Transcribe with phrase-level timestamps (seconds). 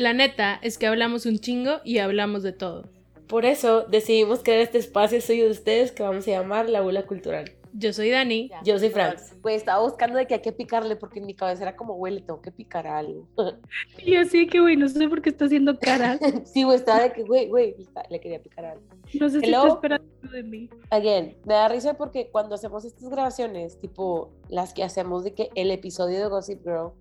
[0.00, 2.88] La neta es que hablamos un chingo y hablamos de todo.
[3.28, 7.02] Por eso decidimos crear este espacio suyo de ustedes que vamos a llamar La Bula
[7.02, 7.52] Cultural.
[7.74, 8.50] Yo soy Dani.
[8.64, 9.34] Yo soy Franz.
[9.42, 12.14] Pues estaba buscando de que hay que picarle porque en mi cabeza era como, güey,
[12.14, 13.28] le tengo que picar a algo.
[13.98, 16.18] Y yo sí que, güey, no sé por qué está haciendo cara.
[16.46, 17.76] sí, güey, estaba de que, güey, güey,
[18.08, 18.84] le quería picar a algo.
[19.20, 20.70] No sé si está esperando de mí.
[20.88, 25.50] Again, me da risa porque cuando hacemos estas grabaciones, tipo las que hacemos de que
[25.56, 26.92] el episodio de Gossip Girl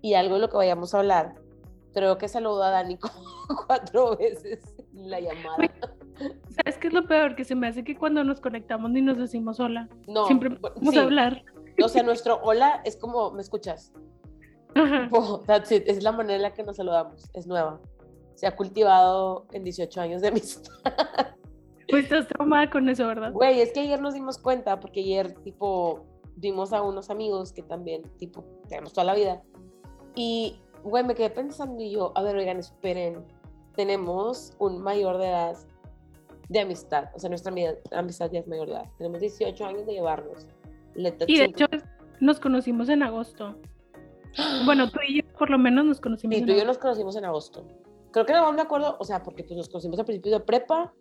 [0.00, 1.34] y algo de lo que vayamos a hablar,
[1.92, 3.24] creo que saludo a Dani como
[3.66, 4.60] cuatro veces
[4.94, 5.70] en la llamada.
[6.50, 7.34] ¿Sabes qué es lo peor?
[7.34, 9.88] Que se me hace que cuando nos conectamos ni nos decimos hola.
[10.06, 10.26] No.
[10.26, 11.44] Siempre vamos a hablar.
[11.82, 13.92] O sea, nuestro hola es como, ¿me escuchas?
[15.46, 15.84] that's it.
[15.86, 17.30] Es la manera en la que nos saludamos.
[17.34, 17.80] Es nueva.
[18.34, 20.72] Se ha cultivado en 18 años de amistad.
[21.90, 23.32] Pues estás traumada con eso, ¿verdad?
[23.32, 27.62] Güey, es que ayer nos dimos cuenta, porque ayer, tipo, vimos a unos amigos que
[27.62, 29.42] también, tipo, tenemos toda la vida.
[30.14, 33.24] Y, güey, me quedé pensando y yo, a ver, oigan, esperen.
[33.76, 35.56] Tenemos un mayor de edad
[36.48, 37.04] de amistad.
[37.14, 37.52] O sea, nuestra
[37.92, 38.90] amistad ya es mayor de edad.
[38.98, 40.46] Tenemos 18 años de llevarnos.
[41.26, 41.66] Y de hecho,
[42.20, 43.56] nos conocimos en agosto.
[44.64, 46.36] Bueno, tú y yo por lo menos nos conocimos.
[46.36, 47.66] Sí, tú y yo nos conocimos en agosto.
[48.12, 50.92] Creo que no me acuerdo, o sea, porque pues nos conocimos a principios de prepa.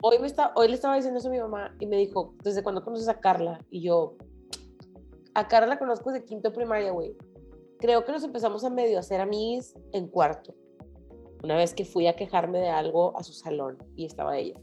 [0.00, 2.64] hoy, me está, hoy le estaba diciendo eso a mi mamá y me dijo, ¿desde
[2.64, 3.60] cuándo conoces a Carla?
[3.70, 4.16] Y yo,
[5.34, 7.16] a Carla la conozco desde quinto primaria, güey.
[7.78, 10.54] Creo que nos empezamos a medio hacer amigos en cuarto
[11.42, 14.58] una vez que fui a quejarme de algo a su salón y estaba ella.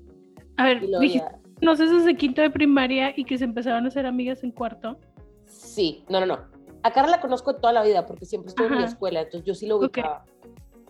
[0.58, 0.82] A ver,
[1.62, 4.98] ¿no sé desde quinto de primaria y que se empezaron a hacer amigas en cuarto?
[5.46, 6.40] Sí, no, no, no.
[6.84, 9.56] A Carla la conozco toda la vida porque siempre estuvo en mi escuela, entonces yo
[9.56, 10.26] sí lo ubicaba.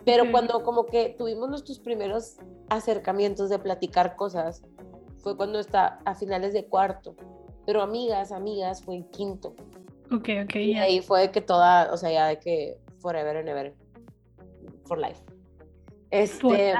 [0.04, 2.36] Pero cuando como que tuvimos nuestros primeros
[2.68, 4.62] acercamientos de platicar cosas,
[5.18, 7.14] fue cuando está a finales de cuarto.
[7.64, 9.54] Pero amigas, amigas, fue en quinto.
[10.14, 13.74] Ok, ok, Y ahí fue que toda, o sea, ya de que forever and ever,
[14.84, 15.20] for life.
[16.10, 16.74] Este,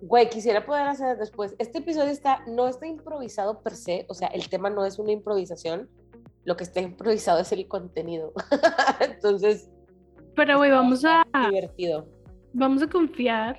[0.00, 1.54] güey, quisiera poder hacer después.
[1.58, 5.12] Este episodio está, no está improvisado per se, o sea, el tema no es una
[5.12, 5.90] improvisación,
[6.44, 8.32] lo que está improvisado es el contenido.
[9.00, 9.70] Entonces.
[10.34, 11.24] Pero, güey, vamos a.
[11.50, 12.08] Divertido.
[12.54, 13.58] Vamos a confiar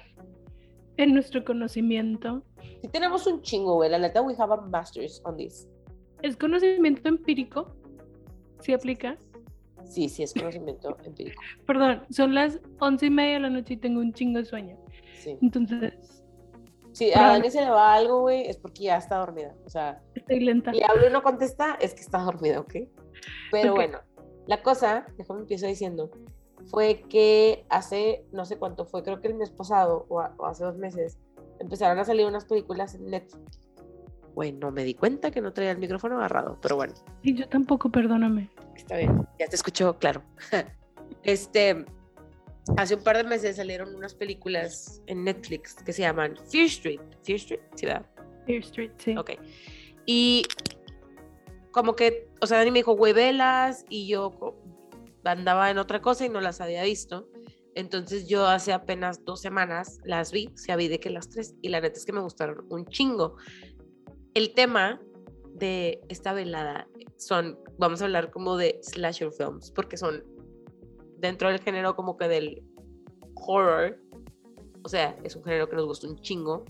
[0.98, 2.44] en nuestro conocimiento.
[2.82, 3.90] Sí, tenemos un chingo, güey.
[3.90, 5.68] La neta, we have a masters on this.
[6.22, 7.76] ¿Es conocimiento empírico?
[8.64, 9.18] ¿Sí aplica?
[9.86, 11.42] Sí, sí, es conocimiento empírico.
[11.68, 14.78] Perdón, son las once y media de la noche y tengo un chingo de sueño.
[15.42, 16.24] Entonces.
[16.94, 19.56] Si a Dani se le va algo, güey, es porque ya está dormida.
[19.66, 20.02] O sea.
[20.16, 20.76] Estoy lenta.
[20.76, 22.76] Y hablo y no contesta, es que está dormida, ¿ok?
[23.52, 24.00] Pero bueno,
[24.48, 26.12] la cosa, déjame empiezo diciendo,
[26.66, 30.78] fue que hace, no sé cuánto fue, creo que el mes pasado o, hace dos
[30.78, 31.20] meses,
[31.60, 33.60] empezaron a salir unas películas en Netflix.
[34.34, 36.94] Bueno, me di cuenta que no traía el micrófono agarrado, pero bueno.
[37.22, 38.50] Y yo tampoco, perdóname.
[38.76, 40.24] Está bien, ya te escucho claro.
[41.24, 41.86] Este,
[42.76, 47.00] hace un par de meses salieron unas películas en Netflix que se llaman Fear Street.
[47.24, 48.06] Fear Street, ¿sí verdad?
[48.46, 49.16] Fear Street, sí.
[49.16, 49.32] Ok.
[50.06, 50.44] Y
[51.72, 54.56] como que, o sea, Dani me dijo, güey, velas, y yo
[55.24, 57.30] andaba en otra cosa y no las había visto.
[57.76, 61.70] Entonces yo hace apenas dos semanas las vi, se vi de que las tres, y
[61.70, 63.38] la neta es que me gustaron un chingo.
[64.34, 65.00] El tema
[65.54, 70.24] de esta velada son, vamos a hablar como de slasher films, porque son
[71.18, 72.64] dentro del género como que del
[73.36, 74.00] horror,
[74.84, 76.66] o sea, es un género que nos gusta un chingo,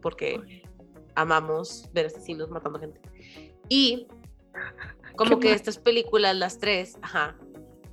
[0.00, 0.62] porque
[1.14, 3.00] amamos ver asesinos matando gente.
[3.68, 4.06] Y
[5.16, 7.36] como que estas películas, las tres, ajá,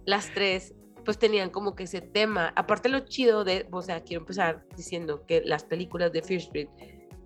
[0.05, 0.73] las tres,
[1.03, 2.53] pues tenían como que ese tema.
[2.55, 6.69] Aparte lo chido de, o sea, quiero empezar diciendo que las películas de Fear Street,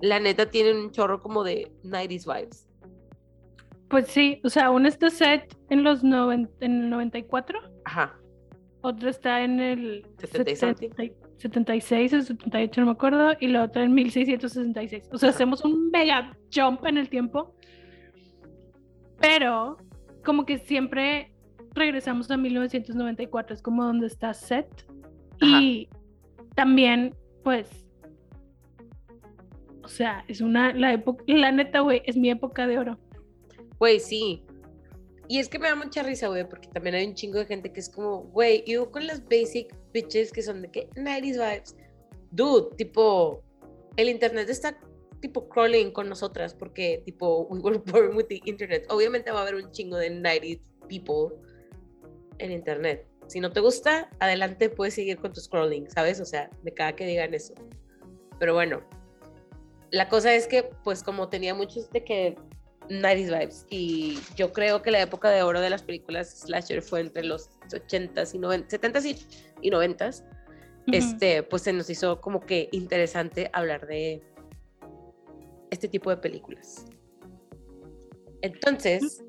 [0.02, 2.68] la neta tienen un chorro como de 90s vibes.
[3.90, 7.60] Pues sí, o sea, uno está set en los en el 94.
[7.86, 8.18] Ajá.
[8.82, 15.10] Otro está en el 76 o 78, no me acuerdo, y la otra en 1666.
[15.12, 17.54] O sea, hacemos un mega jump en el tiempo,
[19.20, 19.78] pero
[20.24, 21.32] como que siempre
[21.74, 24.68] regresamos a 1994, es como donde está set.
[25.42, 25.90] Y
[26.56, 27.86] también, pues,
[29.92, 33.00] sea, es una, la época, la neta, güey, es mi época de oro.
[33.78, 34.46] Güey, sí,
[35.32, 37.72] y es que me da mucha risa, güey, porque también hay un chingo de gente
[37.72, 41.78] que es como, güey, yo con las basic bitches que son de que 90s vibes.
[42.32, 43.42] Dude, tipo,
[43.96, 44.78] el internet está
[45.22, 48.86] tipo crawling con nosotras porque tipo we were born with the internet.
[48.90, 50.60] Obviamente va a haber un chingo de 90s
[50.90, 51.34] people
[52.40, 53.08] en internet.
[53.28, 56.20] Si no te gusta, adelante puedes seguir con tu scrolling, ¿sabes?
[56.20, 57.54] O sea, de cada que digan eso.
[58.38, 58.84] Pero bueno,
[59.92, 62.36] la cosa es que pues como tenía muchos de que
[62.90, 63.66] 90s vibes.
[63.70, 67.50] Y yo creo que la época de oro de las películas slasher fue entre los
[67.70, 69.28] 80s y 90s, 70s
[69.62, 70.24] y, 90s.
[70.88, 74.22] este, pues se nos hizo como que interesante hablar de
[75.70, 76.86] este tipo de películas.
[78.42, 79.24] Entonces,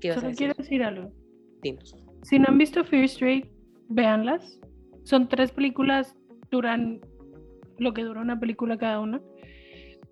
[0.00, 0.38] ¿qué ibas a decir?
[0.38, 1.12] quiero decir algo.
[1.62, 1.94] Dinos.
[2.22, 3.46] Si no han visto Fear Street,
[3.88, 4.58] véanlas.
[5.04, 6.16] Son tres películas,
[6.50, 7.00] duran
[7.78, 9.20] lo que dura una película cada una.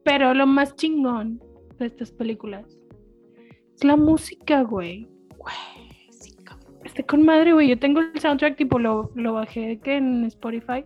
[0.04, 1.42] Pero lo más chingón
[1.78, 2.78] de estas películas
[3.74, 5.08] es la música, güey.
[5.36, 6.34] Güey, sí.
[6.84, 7.68] Está con madre, güey.
[7.68, 10.84] Yo tengo el soundtrack, tipo, lo, lo bajé que en Spotify.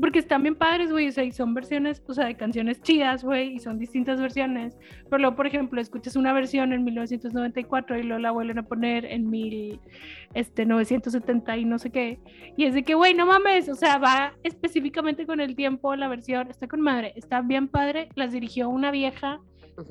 [0.00, 3.22] Porque están bien padres, güey, o sea, y son versiones, o sea, de canciones chidas,
[3.22, 4.76] güey, y son distintas versiones.
[5.04, 9.04] Pero luego, por ejemplo, escuchas una versión en 1994 y luego la vuelven a poner
[9.04, 12.18] en 1970 este, y no sé qué.
[12.56, 16.08] Y es de que, güey, no mames, o sea, va específicamente con el tiempo la
[16.08, 19.40] versión, está con madre, está bien padre, las dirigió una vieja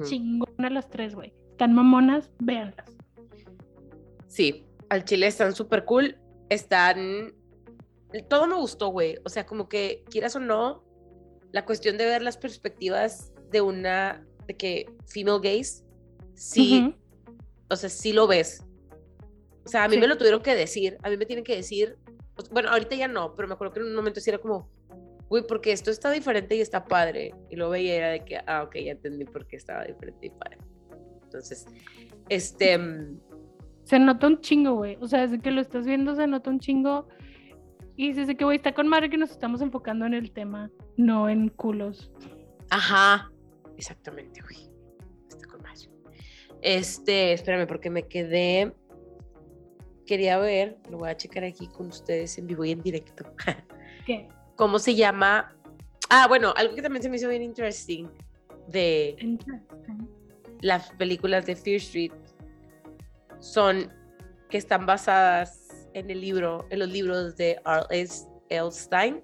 [0.04, 1.34] chingona las tres, güey.
[1.52, 2.98] Están mamonas, véanlas.
[4.28, 6.18] Sí, al chile están súper cool,
[6.50, 7.34] están
[8.28, 9.18] todo me gustó, güey.
[9.24, 10.84] O sea, como que quieras o no,
[11.52, 15.84] la cuestión de ver las perspectivas de una, de que female gaze,
[16.34, 16.96] sí,
[17.70, 18.64] o sea, sí lo ves.
[19.66, 21.98] O sea, a mí me lo tuvieron que decir, a mí me tienen que decir,
[22.52, 24.70] bueno, ahorita ya no, pero me acuerdo que en un momento sí era como,
[25.30, 27.36] güey, porque esto está diferente y está padre.
[27.50, 30.30] Y lo veía era de que, ah, ok, ya entendí por qué estaba diferente y
[30.32, 30.58] padre.
[31.24, 31.66] Entonces,
[32.30, 32.78] este...
[32.78, 33.20] Mm,
[33.84, 34.98] se nota un chingo, güey.
[35.02, 37.08] O sea, desde que lo estás viendo se nota un chingo
[38.00, 41.28] y dice que, güey, está con madre que nos estamos enfocando en el tema, no
[41.28, 42.10] en culos.
[42.70, 43.30] Ajá,
[43.76, 44.72] exactamente, güey.
[45.28, 45.90] Está con madre.
[46.62, 48.74] Este, espérame, porque me quedé.
[50.06, 53.26] Quería ver, lo voy a checar aquí con ustedes en vivo y en directo.
[54.06, 54.30] ¿Qué?
[54.56, 55.54] ¿Cómo se llama?
[56.10, 58.08] Ah, bueno, algo que también se me hizo bien interesting
[58.70, 59.38] de
[60.62, 62.14] las películas de Fear Street
[63.40, 63.92] son
[64.50, 68.28] que están basadas en el libro, en los libros de R.S.
[68.72, 69.24] Stein.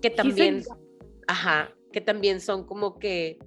[0.00, 0.62] Que también,
[1.28, 3.38] ajá, que también son como que,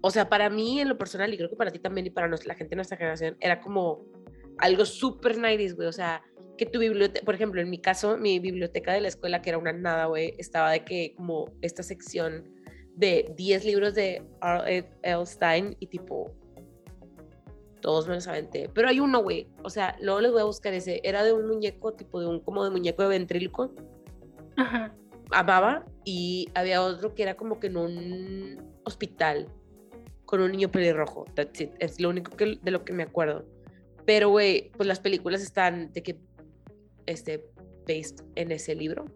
[0.00, 2.28] o sea, para mí en lo personal, y creo que para ti también y para
[2.28, 4.04] la gente de nuestra generación, era como
[4.58, 6.22] algo súper 90 güey, o sea,
[6.56, 9.58] que tu biblioteca, por ejemplo, en mi caso, mi biblioteca de la escuela, que era
[9.58, 12.48] una nada, güey, estaba de que como esta sección
[12.94, 15.26] de 10 libros de R.L.
[15.26, 16.34] Stein y tipo
[17.80, 18.70] todos me los aventé.
[18.72, 19.48] Pero hay uno, güey.
[19.62, 21.00] O sea, luego les voy a buscar ese.
[21.04, 23.72] Era de un muñeco, tipo de un, como de muñeco de ventríloco.
[24.56, 24.94] Ajá.
[25.30, 25.84] Amaba.
[26.04, 29.48] Y había otro que era como que en un hospital
[30.24, 31.24] con un niño pelirrojo.
[31.78, 33.46] Es lo único que, de lo que me acuerdo.
[34.04, 36.16] Pero, güey, pues las películas están de que,
[37.06, 37.44] este,
[37.86, 39.06] based en ese libro.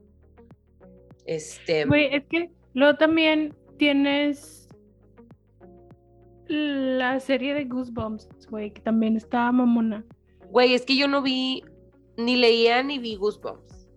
[1.27, 1.85] Este.
[1.85, 4.60] Güey, es que luego también tienes
[6.51, 10.05] la serie de Goosebumps, güey, que también estaba mamona.
[10.51, 11.63] Güey, es que yo no vi,
[12.17, 13.89] ni leía ni vi Goosebumps.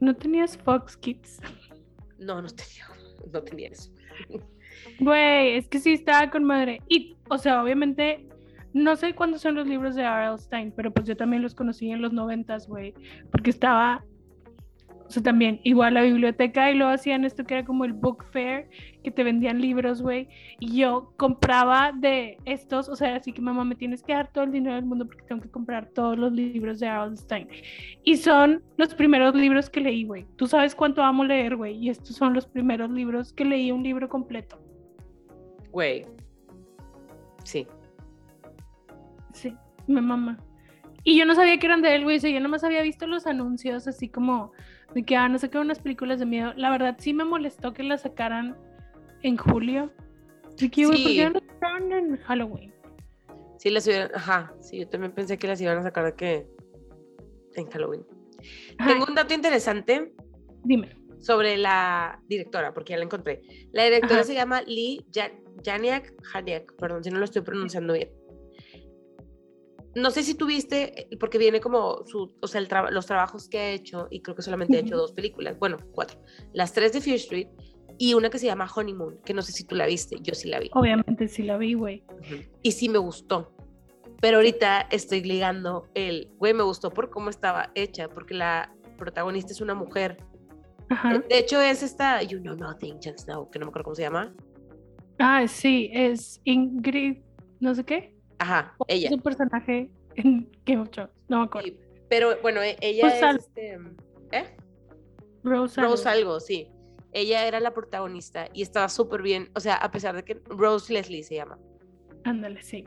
[0.00, 1.40] ¿No tenías Fox Kids?
[2.18, 2.86] No, no tenía,
[3.32, 3.92] no tenía eso.
[5.00, 6.82] Güey, es que sí estaba con madre.
[6.88, 8.26] Y, o sea, obviamente,
[8.72, 10.38] no sé cuándo son los libros de R.L.
[10.38, 12.94] Stein, pero pues yo también los conocí en los noventas, güey,
[13.30, 14.04] porque estaba
[15.10, 18.68] sea, también, igual la biblioteca y luego hacían esto que era como el book fair,
[19.02, 20.28] que te vendían libros, güey.
[20.60, 24.44] Y yo compraba de estos, o sea, así que mamá, me tienes que dar todo
[24.44, 27.48] el dinero del mundo porque tengo que comprar todos los libros de Harold Stein.
[28.04, 30.26] Y son los primeros libros que leí, güey.
[30.36, 31.76] Tú sabes cuánto amo leer, güey.
[31.76, 34.60] Y estos son los primeros libros que leí un libro completo.
[35.70, 36.04] Güey.
[37.44, 37.66] Sí.
[39.32, 39.54] Sí,
[39.86, 40.38] mi mamá.
[41.02, 42.18] Y yo no sabía que eran de él, güey.
[42.18, 44.52] O sea, yo nomás había visto los anuncios así como
[44.94, 46.52] de que, ah, no qué, unas películas de miedo.
[46.56, 48.56] La verdad sí me molestó que las sacaran
[49.22, 49.92] en julio.
[50.54, 52.74] Así que, güey, ¿por qué no sacaron en Halloween?
[53.58, 56.46] Sí, las hubieran, ajá, sí, yo también pensé que las iban a sacar de que
[57.54, 58.06] en Halloween.
[58.78, 60.12] Tengo un dato interesante.
[60.62, 60.96] Dime.
[61.18, 63.42] Sobre la directora, porque ya la encontré.
[63.72, 65.04] La directora se llama Lee
[65.64, 68.08] Janiak Haniak, perdón si no lo estoy pronunciando bien
[69.98, 74.08] no sé si tuviste, porque viene como su, o sea, los trabajos que ha hecho,
[74.10, 76.20] y creo que solamente ha hecho dos películas, bueno, cuatro.
[76.52, 77.48] Las tres de Fear Street
[77.98, 80.48] y una que se llama Honeymoon, que no sé si tú la viste, yo sí
[80.48, 80.70] la vi.
[80.72, 82.04] Obviamente sí la vi, güey.
[82.62, 83.52] Y sí me gustó.
[84.20, 89.52] Pero ahorita estoy ligando el, güey, me gustó por cómo estaba hecha, porque la protagonista
[89.52, 90.18] es una mujer.
[90.90, 91.18] Ajá.
[91.18, 94.02] De hecho, es esta You Know Nothing, Jon Snow, que no me acuerdo cómo se
[94.02, 94.34] llama.
[95.18, 97.18] Ah, sí, es Ingrid,
[97.60, 98.17] no sé qué.
[98.38, 99.08] Ajá, ella.
[99.08, 101.70] Es un personaje en Game of Thrones, no me acuerdo.
[102.08, 103.78] pero bueno, e, ella es este,
[104.32, 104.56] ¿eh?
[105.42, 106.40] Rose, Rose algo.
[106.40, 106.70] sí.
[107.12, 110.92] Ella era la protagonista y estaba súper bien, o sea, a pesar de que Rose
[110.92, 111.58] Leslie se llama.
[112.24, 112.84] Ándale, sí.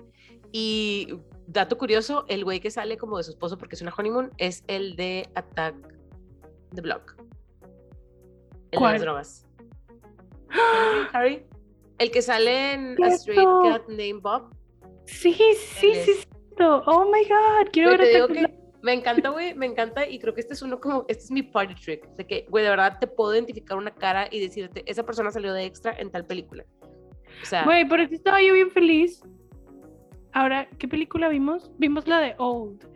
[0.52, 1.16] Y
[1.48, 4.64] dato curioso, el güey que sale como de su esposo porque es una honeymoon es
[4.68, 5.76] el de Attack
[6.76, 7.16] the Block.
[8.72, 9.48] El de drogas.
[10.52, 11.46] Henry, Harry,
[11.98, 13.48] el que sale en A Straight.
[13.64, 14.56] Cat Named Bob.
[15.06, 16.84] Sí, sí, sí, cierto.
[16.86, 20.08] Oh my god, quiero ver te digo Attack on que me encanta, güey, me encanta
[20.08, 22.64] y creo que este es uno como, este es mi party trick, de que, güey,
[22.64, 26.12] de verdad te puedo identificar una cara y decirte, esa persona salió de extra en
[26.12, 26.66] tal película.
[27.42, 29.24] O sea, Güey, por eso estaba yo bien feliz.
[30.34, 31.72] Ahora, ¿qué película vimos?
[31.78, 32.88] Vimos la de Old.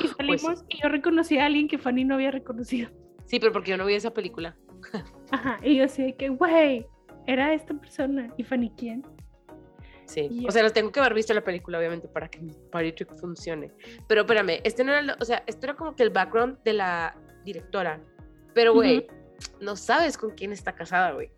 [0.00, 2.90] Y pues salimos y yo reconocí a alguien que Fanny no había reconocido.
[3.26, 4.56] sí, pero porque yo no vi esa película.
[5.30, 6.86] Ajá, y yo así de que, güey,
[7.26, 8.32] era esta persona.
[8.36, 9.02] ¿Y Fanny quién?
[10.08, 12.54] Sí, Y o sea, los tengo que haber visto la película, obviamente, para que mi
[12.72, 13.70] party trick funcione.
[14.08, 17.14] Pero espérame, este no era, o sea, esto era como que el background de la
[17.44, 18.02] directora.
[18.54, 19.06] Pero, güey,
[19.60, 21.30] no sabes con quién está casada, güey.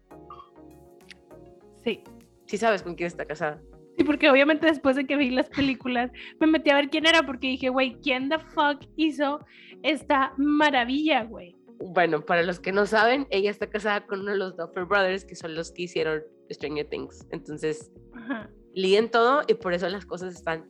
[1.84, 2.04] Sí.
[2.46, 3.60] Sí sabes con quién está casada.
[3.98, 7.24] Sí, porque obviamente después de que vi las películas, me metí a ver quién era,
[7.24, 9.44] porque dije, güey, ¿quién the fuck hizo
[9.82, 11.56] esta maravilla, güey?
[11.80, 15.24] Bueno, para los que no saben, ella está casada con uno de los Duffer Brothers,
[15.24, 17.26] que son los que hicieron Stranger Things.
[17.30, 18.48] Entonces, Ajá.
[18.74, 20.68] Líen todo y por eso las cosas están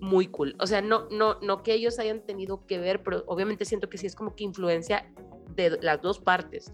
[0.00, 0.54] muy cool.
[0.58, 3.98] O sea, no, no, no que ellos hayan tenido que ver, pero obviamente siento que
[3.98, 5.12] sí es como que influencia
[5.54, 6.72] de las dos partes.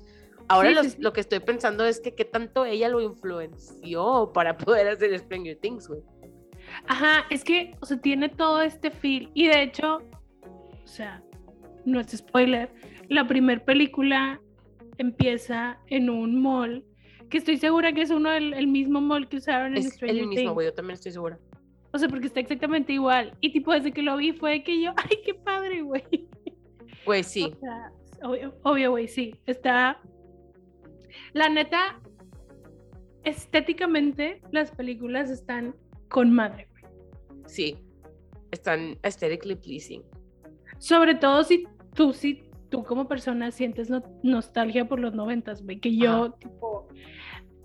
[0.49, 0.97] Ahora Sí, sí.
[1.01, 5.57] lo que estoy pensando es que qué tanto ella lo influenció para poder hacer Stranger
[5.57, 6.01] Things, güey.
[6.87, 9.31] Ajá, es que, o sea, tiene todo este feel.
[9.35, 9.99] Y de hecho,
[10.85, 11.23] o sea,
[11.85, 12.73] no es spoiler,
[13.09, 14.41] la primera película
[14.99, 16.85] empieza en un mall,
[17.33, 20.19] que estoy segura que es uno del el mismo mall que usaron en Es Stranger
[20.19, 21.39] el mismo, güey, yo también estoy segura.
[21.91, 23.35] O sea, porque está exactamente igual.
[23.41, 26.29] Y tipo, desde que lo vi fue que yo, ay, qué padre, güey.
[27.07, 27.45] Güey, sí.
[27.45, 29.35] O sea, obvio, güey, sí.
[29.47, 29.99] Está.
[31.33, 31.99] La neta,
[33.25, 35.75] estéticamente, las películas están
[36.11, 36.85] con madre, güey.
[37.47, 37.79] Sí.
[38.51, 40.03] Están aesthetically pleasing.
[40.79, 45.79] Sobre todo si tú, si tú como persona sientes no- nostalgia por los noventas, güey.
[45.79, 46.35] Que yo, Ajá.
[46.41, 46.89] tipo,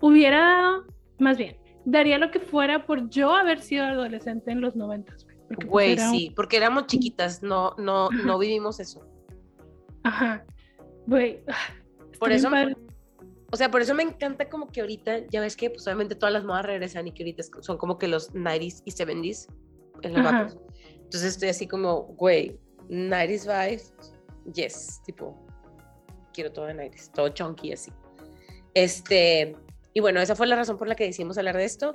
[0.00, 0.84] hubiera dado,
[1.18, 5.36] más bien, daría lo que fuera por yo haber sido adolescente en los noventas, güey.
[5.48, 8.38] porque, pues, Güey, un- sí, porque éramos chiquitas, no, no, no Ajá.
[8.38, 9.04] vivimos eso.
[10.04, 10.44] Aja.
[11.06, 11.40] Güey.
[11.46, 12.76] está Por eso, padre.
[13.50, 16.32] o sea, por eso me encanta como que ahorita, ya ves que pues obviamente todas
[16.34, 19.48] las modas regresan y que ahorita son como que los 90s y 70s
[20.02, 20.42] en los Ajá.
[20.42, 20.58] vatos.
[20.96, 22.60] Entonces estoy así como, güey,
[22.90, 23.94] 90s vibes,
[24.52, 25.36] yes, tipo,
[26.32, 27.92] quiero todo de 90s, todo chunky así.
[28.74, 29.56] Este,
[29.94, 31.94] y bueno, esa fue la razón por la que decidimos hablar de esto.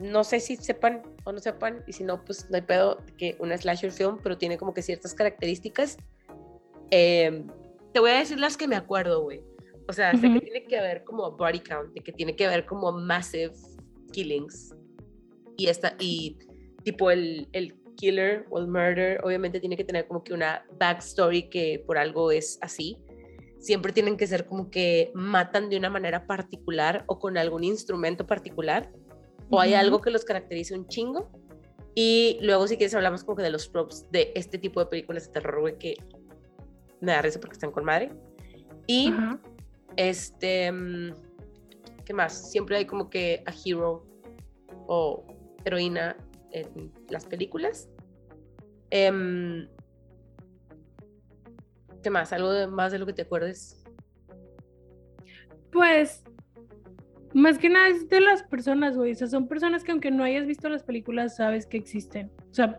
[0.00, 3.36] No sé si sepan o no sepan, y si no, pues no hay pedo que
[3.40, 5.96] una slasher film, pero tiene como que ciertas características.
[6.90, 7.44] Eh,
[7.92, 9.42] te voy a decir las que me acuerdo, güey.
[9.88, 12.66] O sea, sé que tiene que haber como body count, de que tiene que haber
[12.66, 13.54] como massive
[14.12, 14.74] killings.
[15.56, 16.36] Y esta, y
[16.84, 21.50] tipo el, el killer o el murder, obviamente tiene que tener como que una backstory
[21.50, 22.96] que por algo es así.
[23.58, 28.26] Siempre tienen que ser como que matan de una manera particular o con algún instrumento
[28.26, 28.90] particular.
[29.50, 31.28] O hay algo que los caracterice un chingo.
[31.94, 35.26] Y luego, si quieres, hablamos como que de los props de este tipo de películas
[35.26, 35.96] de terror, güey, que
[37.00, 38.12] me da risa porque están con madre.
[38.86, 39.12] Y
[39.96, 41.14] este, mm,
[42.04, 42.52] ¿qué más?
[42.52, 44.06] Siempre hay como que a hero
[44.86, 45.26] o
[45.64, 46.16] heroína
[46.52, 47.88] en las películas.
[48.90, 49.68] Em,
[52.02, 52.32] ¿Qué más?
[52.32, 53.82] ¿Algo de- más de lo que te acuerdes?
[55.72, 56.22] Pues,
[57.34, 59.12] más que nada es de las personas, güey.
[59.12, 62.30] O sea, son personas que aunque no hayas visto las películas, sabes que existen.
[62.50, 62.78] O sea,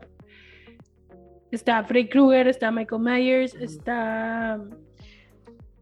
[1.52, 4.58] está Freddy Krueger, está Michael Myers, está.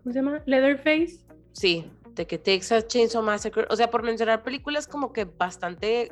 [0.03, 0.41] ¿Cómo se llama?
[0.45, 1.25] Leatherface.
[1.53, 3.65] Sí, de que Texas Chainsaw Massacre.
[3.69, 6.11] O sea, por mencionar películas como que bastante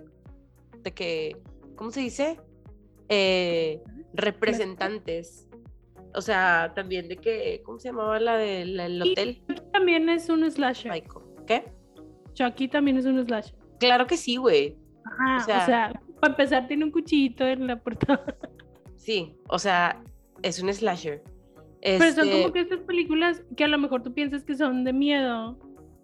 [0.84, 1.38] de que,
[1.75, 2.39] ¿cómo se dice?
[3.10, 3.82] Eh,
[4.13, 5.48] representantes.
[6.13, 9.41] O sea, también de que, ¿cómo se llamaba la del hotel?
[9.48, 10.94] Chucky también es un slasher.
[10.94, 11.22] Psycho.
[11.46, 11.65] ¿Qué?
[12.34, 13.55] Chucky también es un slasher.
[13.79, 14.77] Claro que sí, güey.
[15.05, 18.24] Ajá, O sea- o sea, para empezar tiene un cuchillito en la portada.
[18.96, 20.01] Sí, o sea,
[20.41, 21.22] es un slasher.
[21.82, 24.84] Pero son Este, como que estas películas que a lo mejor tú piensas que son
[24.84, 25.60] de miedo.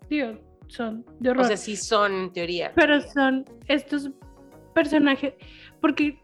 [0.09, 0.37] Digo,
[0.67, 1.45] son de horror.
[1.45, 2.71] o sea, sí son en teoría.
[2.75, 4.11] pero son estos
[4.75, 5.33] personajes,
[5.81, 6.19] porque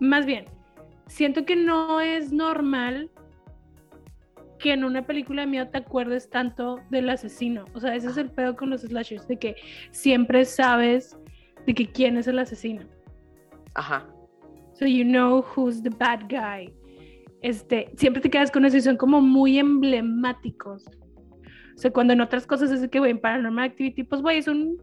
[0.00, 0.44] más bien,
[1.06, 3.10] siento que no es normal
[4.58, 7.64] que en una película de miedo te acuerdes tanto del asesino.
[7.74, 9.56] O sea, ese es el pedo con los slashers, de que
[9.90, 11.16] siempre sabes
[11.66, 12.82] de que quién es el asesino.
[13.74, 14.06] Ajá.
[14.74, 16.72] So you know who's the bad guy.
[17.42, 20.86] Este, siempre te quedas con eso y son como muy emblemáticos.
[21.74, 24.38] O sea, cuando en otras cosas es de que, güey, en Paranormal Activity, pues, güey,
[24.38, 24.82] es un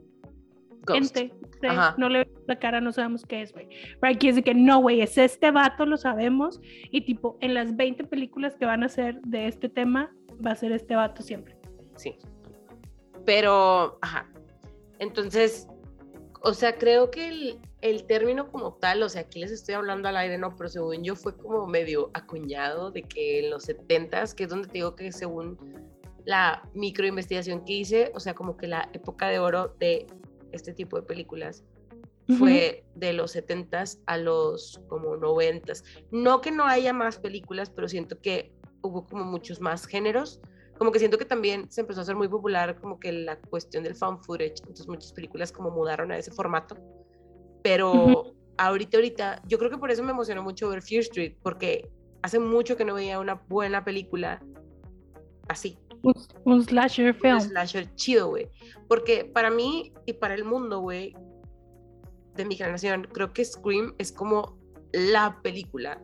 [0.85, 1.17] Ghost.
[1.17, 3.67] ente, sí, no le vemos la cara, no sabemos qué es, güey.
[3.99, 6.59] Pero aquí es de que no, güey, es este vato, lo sabemos,
[6.91, 10.13] y tipo, en las 20 películas que van a ser de este tema,
[10.45, 11.57] va a ser este vato siempre.
[11.95, 12.17] Sí.
[13.25, 14.29] Pero, ajá.
[14.99, 15.67] Entonces,
[16.41, 20.09] o sea, creo que el, el término como tal, o sea, aquí les estoy hablando
[20.09, 24.33] al aire, no, pero según yo fue como medio acuñado de que en los 70s,
[24.33, 25.57] que es donde te digo que según
[26.25, 30.07] la micro investigación que hice, o sea, como que la época de oro de
[30.53, 31.63] este tipo de películas
[32.38, 35.83] fue de los 70s a los como 90s.
[36.12, 40.41] No que no haya más películas, pero siento que hubo como muchos más géneros.
[40.77, 43.83] Como que siento que también se empezó a hacer muy popular como que la cuestión
[43.83, 46.75] del found footage, entonces muchas películas como mudaron a ese formato.
[47.62, 48.36] Pero Ujú.
[48.57, 51.89] ahorita, ahorita, yo creo que por eso me emocionó mucho ver Fear Street, porque
[52.22, 54.41] hace mucho que no veía una buena película
[55.48, 56.13] así Un,
[56.45, 57.39] un slasher un film.
[57.39, 58.50] slasher chido, güey.
[58.88, 61.15] Porque para mí y para el mundo, güey,
[62.36, 64.57] de mi generación, creo que Scream es como
[64.91, 66.01] la película.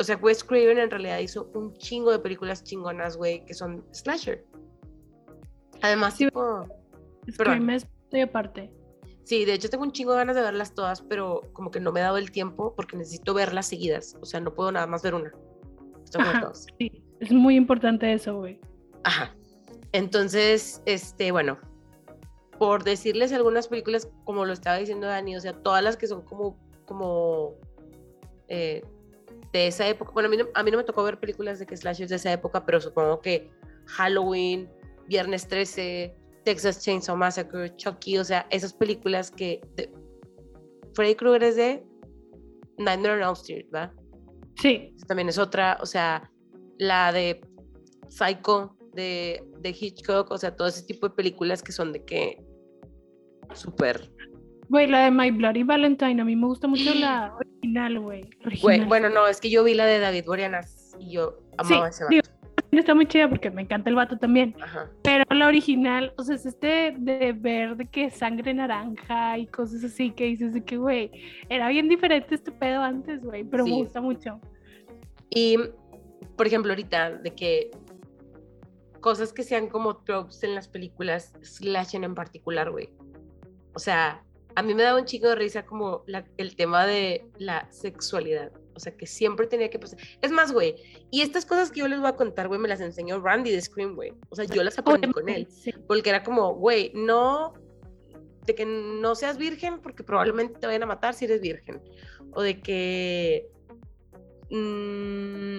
[0.00, 3.84] O sea, Wes Craven en realidad hizo un chingo de películas chingonas, güey, que son
[3.92, 4.44] slasher.
[5.82, 6.26] Además, Sí.
[6.26, 6.66] tipo,
[7.30, 8.72] Scream es de aparte.
[9.24, 11.92] sí, de hecho tengo un chingo de ganas de verlas todas, pero como que no
[11.92, 14.16] me he dado el tiempo porque necesito verlas seguidas.
[14.20, 15.32] O sea, no puedo nada más ver una.
[16.18, 16.40] Ajá.
[16.40, 16.66] todos.
[16.78, 18.60] Sí, es muy importante eso, güey.
[19.04, 19.34] Ajá.
[19.92, 21.58] Entonces, este, bueno,
[22.58, 26.22] por decirles algunas películas, como lo estaba diciendo Dani, o sea, todas las que son
[26.22, 27.54] como, como
[28.48, 28.82] eh,
[29.52, 30.12] de esa época.
[30.12, 32.16] Bueno, a mí, no, a mí no me tocó ver películas de que slashers de
[32.16, 33.50] esa época, pero supongo que
[33.86, 34.70] Halloween,
[35.08, 36.14] Viernes 13,
[36.44, 39.92] Texas Chainsaw Massacre, Chucky, o sea, esas películas que de-
[40.94, 41.84] Freddy Krueger es de
[42.78, 43.92] Nightmare on Elm Street, ¿verdad?
[44.56, 46.30] Sí, también es otra, o sea,
[46.78, 47.40] la de
[48.08, 52.42] Psycho de, de Hitchcock, o sea, todo ese tipo de películas que son de que
[53.54, 54.10] súper.
[54.68, 58.22] güey, la de My Bloody Valentine, a mí me gusta mucho la original, güey.
[58.86, 62.04] bueno, no, es que yo vi la de David Boreanas y yo Sí, amaba ese
[62.04, 62.10] vato.
[62.10, 62.22] digo,
[62.72, 64.54] está muy chida porque me encanta el vato también.
[64.62, 64.90] Ajá.
[65.02, 69.84] Pero la original, o sea, es este de ver de que sangre naranja y cosas
[69.84, 71.10] así que dices de que, güey,
[71.50, 73.70] era bien diferente este pedo antes, güey, pero Sí.
[73.70, 74.40] me gusta mucho.
[75.28, 75.56] Y,
[76.36, 77.70] por ejemplo, ahorita, de que
[79.00, 82.90] cosas que sean como tropes en las películas, slashen en particular, güey.
[83.74, 84.22] O sea,
[84.54, 88.52] a mí me daba un chico de risa como la- el tema de la sexualidad.
[88.74, 89.98] O sea, que siempre tenía que pasar.
[90.22, 90.76] Es más, güey,
[91.10, 93.60] y estas cosas que yo les voy a contar, güey, me las enseñó Randy de
[93.60, 94.14] Scream, güey.
[94.30, 95.46] O sea, yo las aprendí con él.
[95.50, 95.72] Sí.
[95.86, 97.54] Porque era como, güey, no,
[98.46, 101.82] de que no seas virgen porque probablemente te vayan a matar si eres virgen.
[102.34, 103.48] O de que,
[104.50, 105.58] mm,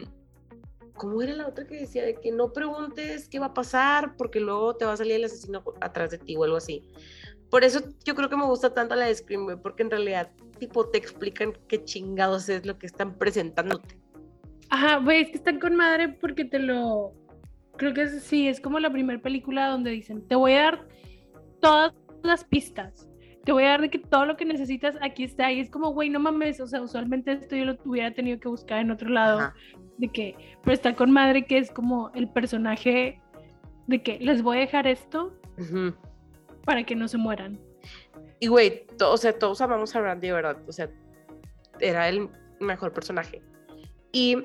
[0.95, 2.03] ¿cómo era la otra que decía?
[2.03, 5.25] De que no preguntes qué va a pasar porque luego te va a salir el
[5.25, 6.83] asesino atrás de ti o algo así.
[7.49, 10.89] Por eso yo creo que me gusta tanto la de Scream, porque en realidad, tipo,
[10.89, 13.97] te explican qué chingados es lo que están presentándote.
[14.69, 17.13] Ajá, güey, es que están con madre porque te lo.
[17.77, 20.87] Creo que es, sí, es como la primera película donde dicen: Te voy a dar
[21.61, 23.07] todas las pistas.
[23.45, 25.51] Te voy a dar de que todo lo que necesitas aquí está.
[25.51, 26.59] Y es como, güey, no mames.
[26.59, 29.39] O sea, usualmente esto yo lo hubiera tenido que buscar en otro lado.
[29.39, 29.55] Ajá.
[29.97, 33.21] De que, pero está con madre que es como el personaje
[33.87, 35.33] de que les voy a dejar esto
[36.65, 37.59] para que no se mueran.
[38.39, 40.57] Y güey, o sea, todos amamos a Randy, de verdad.
[40.67, 40.89] O sea,
[41.79, 42.29] era el
[42.59, 43.41] mejor personaje.
[44.11, 44.37] Y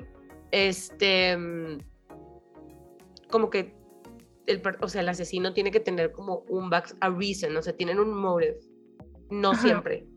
[0.51, 1.79] este, mm,
[3.29, 3.75] como que,
[4.47, 7.73] el, o sea, el asesino tiene que tener como un back, a reason, o sea,
[7.75, 8.57] tienen un motive.
[9.29, 9.61] No Ajá.
[9.61, 10.07] siempre.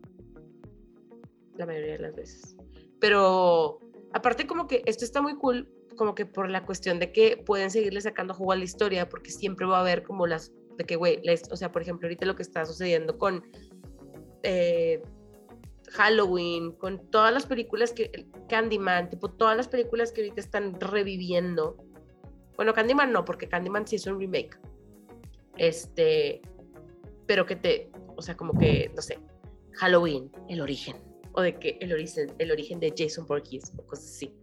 [1.55, 2.57] La mayoría de las veces.
[2.99, 3.79] Pero
[4.13, 7.71] aparte como que esto está muy cool, como que por la cuestión de que pueden
[7.71, 10.95] seguirle sacando jugo a la historia, porque siempre va a haber como las, de que,
[10.95, 11.21] güey,
[11.51, 13.43] o sea, por ejemplo, ahorita lo que está sucediendo con
[14.43, 15.01] eh,
[15.91, 21.77] Halloween, con todas las películas que, Candyman, tipo, todas las películas que ahorita están reviviendo.
[22.55, 24.57] Bueno, Candyman no, porque Candyman sí es un remake.
[25.57, 26.41] Este,
[27.27, 29.19] pero que te, o sea, como que, no sé,
[29.73, 30.97] Halloween, el origen,
[31.33, 34.33] o de que el origen, el origen de Jason Voorhees, o cosas así.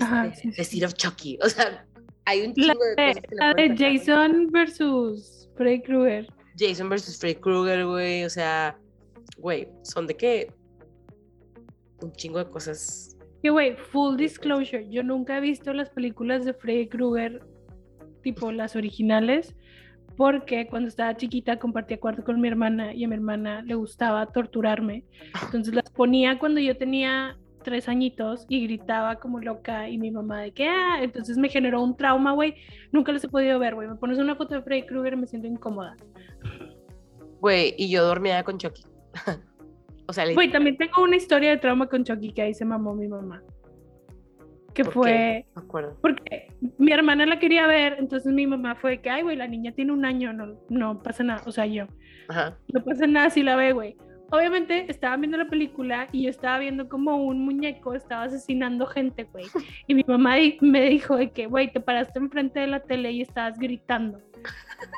[0.00, 0.64] Ajá, Este, sí, The.
[0.64, 1.86] Seed of Chucky, o sea,
[2.24, 3.76] hay un La chingo de de, la de.
[3.76, 6.26] Jason versus Freddy Krueger.
[6.58, 8.78] Jason versus Freddy Krueger, güey, o sea,
[9.38, 10.52] güey, son de que
[12.00, 13.16] un chingo de cosas.
[13.42, 17.40] Que güey, full disclosure, yo nunca he visto las películas de Freddy Krueger,
[18.22, 19.54] tipo las originales,
[20.18, 24.26] porque cuando estaba chiquita compartía cuarto con mi hermana y a mi hermana le gustaba
[24.26, 25.04] torturarme.
[25.44, 30.40] Entonces las ponía cuando yo tenía tres añitos y gritaba como loca y mi mamá
[30.42, 32.56] de que, ah, entonces me generó un trauma, güey.
[32.90, 33.86] Nunca las he podido ver, güey.
[33.86, 35.96] Me pones una foto de Freddy Krueger y me siento incómoda.
[37.38, 38.82] Güey, y yo dormía con Chucky.
[40.08, 42.92] o sea, Güey, también tengo una historia de trauma con Chucky que ahí se mamó
[42.92, 43.40] mi mamá.
[44.78, 45.10] Que ¿Por fue.
[45.10, 45.46] qué?
[45.56, 45.98] Me acuerdo.
[46.00, 49.72] Porque mi hermana la quería ver, entonces mi mamá fue que, ay, güey, la niña
[49.72, 51.42] tiene un año, no, no pasa nada.
[51.46, 51.86] O sea, yo,
[52.28, 52.56] Ajá.
[52.72, 53.96] no pasa nada si la ve, güey.
[54.30, 59.24] Obviamente estaba viendo la película y yo estaba viendo como un muñeco estaba asesinando gente,
[59.24, 59.46] güey.
[59.88, 63.22] Y mi mamá me dijo de que, güey, te paraste enfrente de la tele y
[63.22, 64.20] estabas gritando.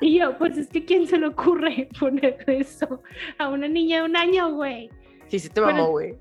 [0.02, 3.00] Y yo, pues es que ¿quién se le ocurre poner eso
[3.38, 4.90] a una niña de un año, güey?
[5.30, 6.16] Sí, sí te mamó, güey.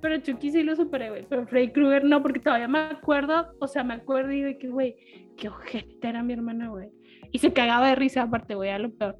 [0.00, 1.26] Pero Chucky sí lo superé, güey.
[1.28, 4.68] Pero Freddy Krueger no, porque todavía me acuerdo, o sea, me acuerdo y de que,
[4.68, 4.96] güey,
[5.36, 6.88] qué ojete era mi hermana, güey.
[7.32, 9.16] Y se cagaba de risa aparte, güey, a lo peor.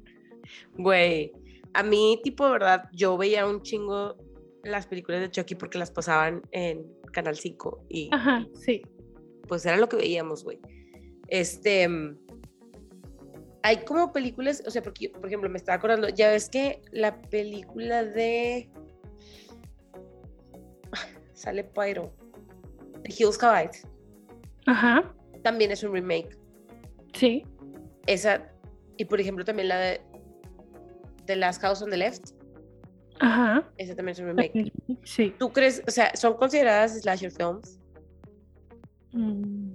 [0.77, 1.33] Güey,
[1.73, 4.15] a mí, tipo, de verdad, yo veía un chingo
[4.63, 8.81] las películas de Chucky porque las pasaban en Canal 5 y Ajá, sí.
[9.47, 10.59] pues era lo que veíamos, güey.
[11.27, 12.17] Este, mm,
[13.63, 17.21] hay como películas, o sea, porque, por ejemplo, me estaba acordando, ya ves que la
[17.23, 18.69] película de...
[21.43, 22.13] Sale Pyro.
[23.03, 23.85] The Hills Have Eyes,
[24.65, 26.37] Ajá, También es un remake.
[27.13, 27.43] sí.
[28.07, 28.49] Esa,
[28.97, 30.01] y por ejemplo, también la de
[31.25, 32.31] The Last House on the Left.
[33.19, 33.69] Ajá.
[33.77, 34.71] Esa también es un remake.
[35.03, 35.33] Sí.
[35.37, 37.79] ¿Tú crees, o sea, son consideradas slasher films?
[39.13, 39.73] Mm,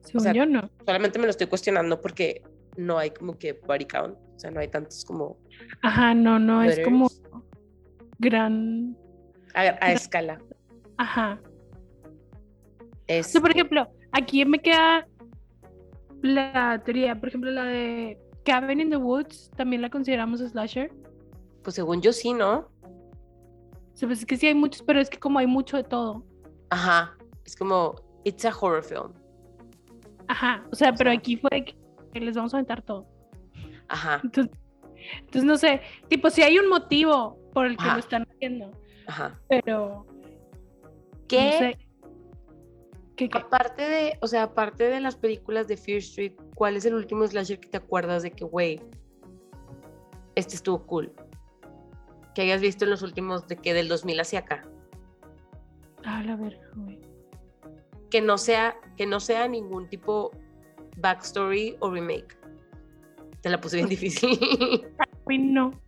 [0.00, 0.68] según sea, yo no.
[0.86, 2.42] Solamente me lo estoy cuestionando porque
[2.76, 5.38] no hay como que body count, o sea, no hay tantos como
[5.82, 7.08] Ajá, no, no, es como
[8.18, 8.96] gran.
[9.54, 10.38] a, a escala.
[10.98, 11.40] Ajá.
[13.06, 15.06] Es, O sea, por ejemplo, aquí me queda
[16.22, 20.92] la teoría, por ejemplo, la de Cabin in the Woods, también la consideramos slasher.
[21.62, 22.68] pues según yo sí, ¿no?
[22.82, 25.84] O sea, pues es que sí hay muchos, pero es que como hay mucho de
[25.84, 26.24] todo.
[26.70, 29.12] Ajá, es como, it's a horror film.
[30.28, 31.18] Ajá, o sea, pero sea.
[31.18, 31.64] aquí fue
[32.12, 33.06] que les vamos a aventar todo.
[33.88, 34.56] Ajá, Entonces,
[35.18, 37.94] entonces no sé, tipo, si hay un motivo por el que Ajá.
[37.94, 38.70] lo están haciendo,
[39.06, 39.38] ajá.
[39.48, 40.06] pero
[41.32, 41.44] ¿Qué?
[41.44, 41.78] no sé.
[43.16, 43.38] ¿Qué, qué?
[43.38, 47.26] Aparte de, o sea, aparte de las películas de Fear Street, ¿cuál es el último
[47.26, 48.80] slasher que te acuerdas de que, güey,
[50.34, 51.12] este estuvo cool?
[52.34, 54.68] Que hayas visto en los últimos, de que del 2000 hacia acá.
[56.04, 57.00] Ah, la verga, güey.
[58.10, 60.30] Que no sea, que no sea ningún tipo
[60.98, 62.36] backstory o remake.
[63.40, 64.38] Te la puse bien difícil.
[65.26, 65.80] Uy, no.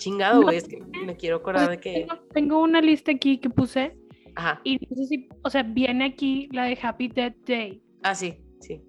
[0.00, 1.92] Chingado, No güey, es que me quiero acordar de que.
[1.92, 3.96] Tengo, tengo una lista aquí que puse
[4.34, 4.60] Ajá.
[4.64, 7.82] y no sé si, o sea, viene aquí la de Happy Death Day.
[8.02, 8.82] Ah, sí, sí.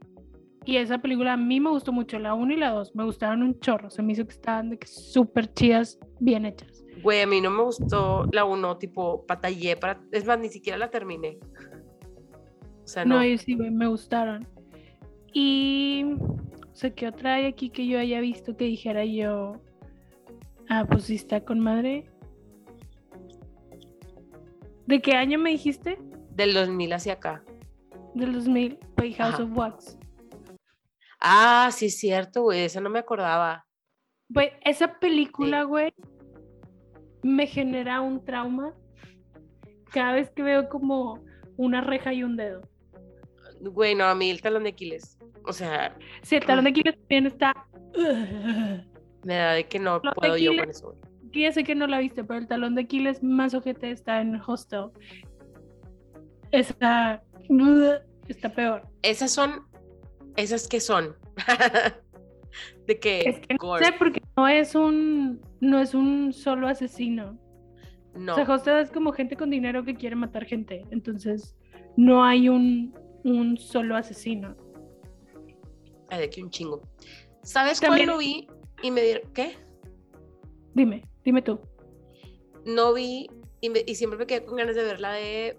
[0.63, 3.43] Y esa película a mí me gustó mucho, la 1 y la 2, me gustaron
[3.43, 6.86] un chorro, se me hizo que estaban de que súper chidas, bien hechas.
[7.04, 10.00] Güey, a mí no me gustó la 1, tipo, batallé para.
[10.12, 11.39] Es más, ni siquiera la terminé.
[12.84, 13.15] O sea, no.
[13.15, 14.47] No, y sí, güey, me gustaron.
[15.34, 19.62] Y, o sea, ¿qué otra hay aquí que yo haya visto que dijera yo?
[20.73, 22.10] Ah, pues sí está con madre.
[24.88, 25.97] ¿De qué año me dijiste?
[26.29, 27.43] Del 2000 hacia acá.
[28.15, 29.43] Del 2000, fue House Ajá.
[29.43, 29.97] of Wax.
[31.19, 32.62] Ah, sí, es cierto, güey.
[32.62, 33.65] Esa no me acordaba.
[34.29, 35.93] Güey, esa película, güey,
[37.21, 38.73] me genera un trauma
[39.91, 41.21] cada vez que veo como
[41.57, 42.62] una reja y un dedo.
[43.60, 45.17] Güey, no, a mí el talón de Aquiles.
[45.45, 47.53] O sea, Si el talón de Aquiles también está.
[49.23, 50.95] Me da de que no Talón puedo yo con eso.
[51.31, 54.19] Que ya sé que no la viste, pero el talón de Aquiles más ojete está
[54.21, 54.88] en Hostel.
[56.51, 57.23] Está.
[58.27, 58.84] Está peor.
[59.01, 59.65] Esas son.
[60.36, 61.15] ¿Esas que son?
[62.88, 63.21] de que.
[63.21, 65.41] Es que no sé porque no es un.
[65.60, 67.38] No es un solo asesino.
[68.13, 68.34] No.
[68.34, 70.86] O sea, Hostel es como gente con dinero que quiere matar gente.
[70.91, 71.55] Entonces,
[71.95, 74.55] no hay un, un solo asesino.
[76.10, 76.81] Ay, de aquí un chingo.
[77.43, 78.47] ¿Sabes También- cuál no vi?
[78.82, 79.32] Y me dieron.
[79.34, 79.58] ¿Qué?
[80.74, 81.60] Dime, dime tú.
[82.65, 83.30] No vi.
[83.62, 85.58] Y, me- y siempre me quedé con ganas de ver la de.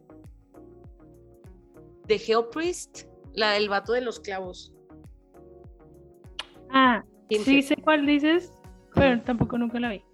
[2.06, 3.04] De Hellpriest.
[3.34, 4.74] La del vato de los clavos.
[6.70, 7.44] Ah, Tinted.
[7.44, 8.52] sí sé cuál dices,
[8.94, 10.04] pero tampoco nunca la vi.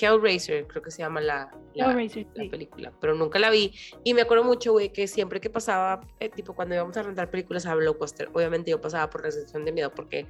[0.00, 2.48] Hellraiser, creo que se llama la, la, Hellraiser, la sí.
[2.48, 3.72] película, pero nunca la vi.
[4.04, 7.30] Y me acuerdo mucho, güey, que siempre que pasaba, eh, tipo cuando íbamos a rentar
[7.30, 10.26] películas a Blockbuster, obviamente yo pasaba por la sección de miedo porque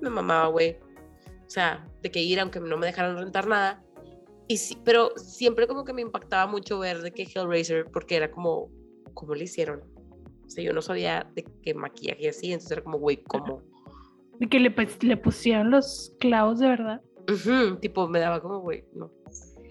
[0.00, 0.76] me mamaba, güey.
[1.46, 3.82] O sea, de que ir, aunque no me dejaran rentar nada.
[4.48, 8.30] Y sí, pero siempre como que me impactaba mucho ver de que Hellraiser, porque era
[8.30, 8.70] como,
[9.14, 9.82] ¿cómo le hicieron?
[10.46, 13.62] O sea, yo no sabía de qué maquillaje así, entonces era como, güey, ¿cómo?
[14.38, 17.02] De que le, pues, le pusieron los clavos de verdad.
[17.30, 19.10] Ujú, tipo, me daba como, güey, no.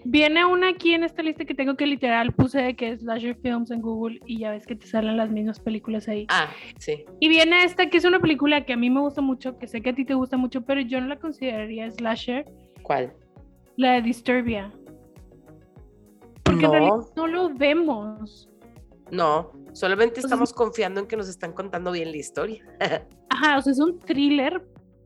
[0.06, 3.36] Viene una aquí en esta lista que tengo que literal puse de que es Slasher
[3.36, 6.26] Films en Google y ya ves que te salen las mismas películas ahí.
[6.28, 7.04] Ah, sí.
[7.20, 9.80] Y viene esta que es una película que a mí me gusta mucho, que sé
[9.80, 12.44] que a ti te gusta mucho, pero yo no la consideraría slasher,
[12.82, 13.14] ¿Cuál?
[13.76, 14.70] la de Disturbia.
[16.42, 16.72] Porque en No.
[16.72, 18.48] realidad no lo vemos.
[19.10, 22.62] No, solamente estamos confiando en que nos están contando bien la historia.
[23.30, 24.62] Ajá, o sea, es un thriller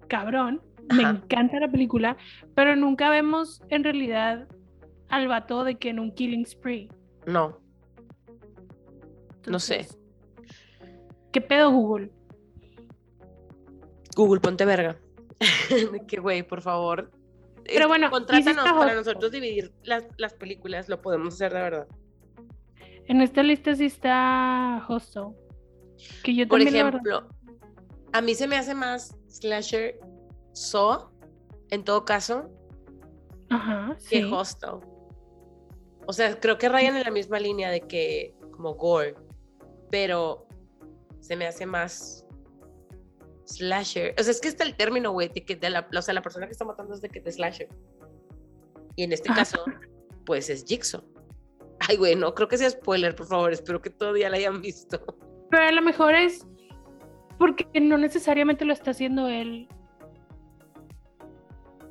[0.09, 0.61] cabrón.
[0.93, 1.21] Me Ajá.
[1.23, 2.17] encanta la película,
[2.55, 4.49] pero nunca vemos en realidad
[5.09, 6.89] al vato de que en un killing spree.
[7.27, 7.59] No,
[9.47, 9.87] No sé.
[11.33, 12.11] ¿Qué pedo, Google?
[14.17, 14.99] Google, ponte verga.
[16.09, 17.11] Que, güey, por favor.
[17.65, 21.87] Pero bueno, Contrátanos para nosotros dividir las, las películas, lo podemos hacer de verdad.
[23.07, 25.35] En esta lista sí está Hostel.
[26.23, 27.29] Que yo Por ejemplo,
[28.13, 29.99] a mí se me hace más slasher
[30.53, 31.11] Saw,
[31.71, 32.51] en todo caso,
[33.51, 34.25] Ajá, que sí.
[34.25, 34.81] Hostel.
[36.09, 39.15] O sea, creo que rayan en la misma línea de que, como gore,
[39.91, 40.49] pero
[41.21, 42.27] se me hace más
[43.45, 44.15] slasher.
[44.19, 46.23] O sea, es que está el término, güey, de que de la, o sea, la
[46.23, 47.69] persona que está matando es de que de slasher.
[48.97, 49.63] Y en este caso,
[50.25, 51.05] pues es Jigsaw.
[51.87, 55.05] Ay, güey, no creo que sea spoiler, por favor, espero que todavía la hayan visto.
[55.51, 56.47] Pero a lo mejor es
[57.39, 59.69] porque no necesariamente lo está haciendo él.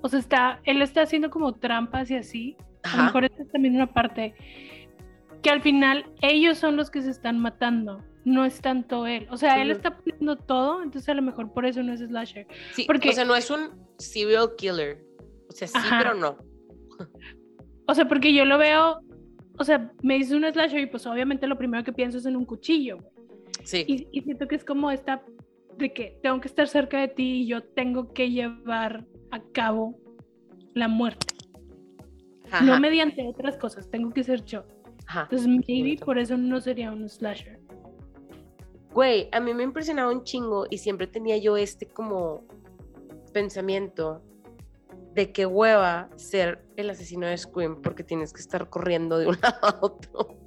[0.02, 2.58] O sea, está, él está haciendo como trampas y así.
[2.84, 4.34] A lo mejor esta es también una parte
[5.42, 9.28] que al final ellos son los que se están matando, no es tanto él.
[9.30, 12.48] O sea, él está poniendo todo, entonces a lo mejor por eso no es slasher.
[12.74, 15.04] Sí, Porque- o sea, no es un serial killer.
[15.50, 16.00] O sea, sí, Ajá.
[16.00, 16.38] pero no.
[17.88, 19.00] O sea, porque yo lo veo,
[19.58, 22.36] o sea, me dice un slasher y pues obviamente lo primero que pienso es en
[22.36, 22.98] un cuchillo.
[23.64, 23.86] Sí.
[23.88, 25.24] Y, y siento que es como esta
[25.78, 29.98] de que tengo que estar cerca de ti y yo tengo que llevar a cabo
[30.74, 31.37] la muerte.
[32.52, 34.64] Ajá, No mediante otras cosas, tengo que ser yo.
[35.06, 35.24] ajá.
[35.24, 37.60] Entonces, maybe por eso no sería un slasher.
[38.94, 42.46] Güey, a mí me impresionaba un chingo y siempre tenía yo este como
[43.34, 44.24] pensamiento
[45.14, 49.38] de que hueva ser el asesino de Scream porque tienes que estar corriendo de un
[49.42, 50.38] lado a otro.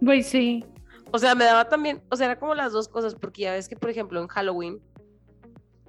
[0.00, 0.64] Güey, sí.
[1.12, 3.68] O sea, me daba también, o sea, era como las dos cosas porque ya ves
[3.68, 4.80] que, por ejemplo, en Halloween,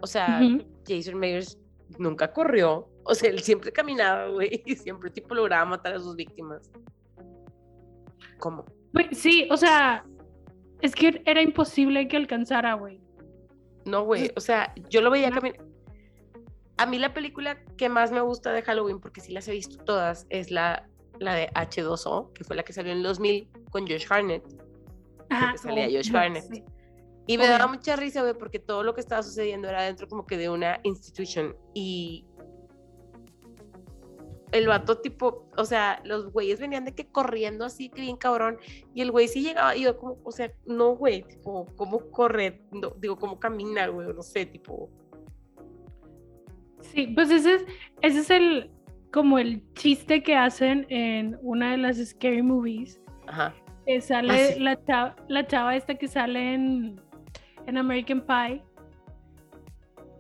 [0.02, 0.40] o sea.
[0.88, 1.58] Jason Myers
[1.98, 6.16] nunca corrió, o sea, él siempre caminaba, güey, y siempre tipo lograba matar a sus
[6.16, 6.70] víctimas.
[8.40, 8.66] ¿Cómo?
[9.12, 10.06] Sí, o sea,
[10.82, 13.00] es que era imposible que alcanzara, güey.
[13.86, 15.64] No, güey, o sea, yo lo veía caminar.
[16.78, 19.78] A mí la película que más me gusta de Halloween, porque sí las he visto
[19.86, 20.90] todas, es la,
[21.20, 24.44] la de H2O, que fue la que salió en el 2000 con Josh Harnett.
[25.30, 26.44] Ajá, salía oh, Josh no, Hartnett.
[26.52, 26.64] sí.
[27.28, 30.26] Y me daba mucha risa, güey, porque todo lo que estaba sucediendo era dentro como
[30.28, 31.56] que de una institution.
[31.74, 32.26] Y
[34.58, 38.58] el vato tipo, o sea, los güeyes venían de que corriendo así, que bien cabrón.
[38.94, 42.62] Y el güey sí llegaba y yo como, o sea, no, güey, tipo, ¿cómo corre?
[42.72, 44.08] No, digo, ¿cómo camina, güey?
[44.14, 44.90] No sé, tipo...
[46.82, 47.66] Sí, pues ese es,
[48.02, 48.72] ese es el
[49.12, 53.02] como el chiste que hacen en una de las scary movies.
[53.28, 53.54] Ajá.
[53.86, 54.60] que sale Ah, sí.
[54.60, 57.02] la, chava, la chava esta que sale en,
[57.66, 58.64] en American Pie.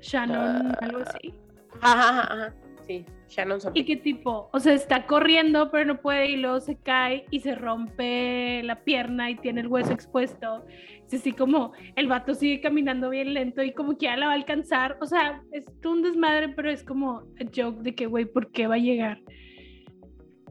[0.01, 0.77] Shannon, Ah.
[0.81, 1.33] algo así.
[1.81, 2.53] Ajá, ajá, ajá.
[2.87, 6.77] Sí, Shannon Y que tipo, o sea, está corriendo, pero no puede y luego se
[6.77, 10.65] cae y se rompe la pierna y tiene el hueso expuesto.
[11.07, 14.33] Es así como el vato sigue caminando bien lento y como que ya la va
[14.33, 14.97] a alcanzar.
[15.01, 18.67] O sea, es un desmadre, pero es como a joke de que, güey, ¿por qué
[18.67, 19.21] va a llegar?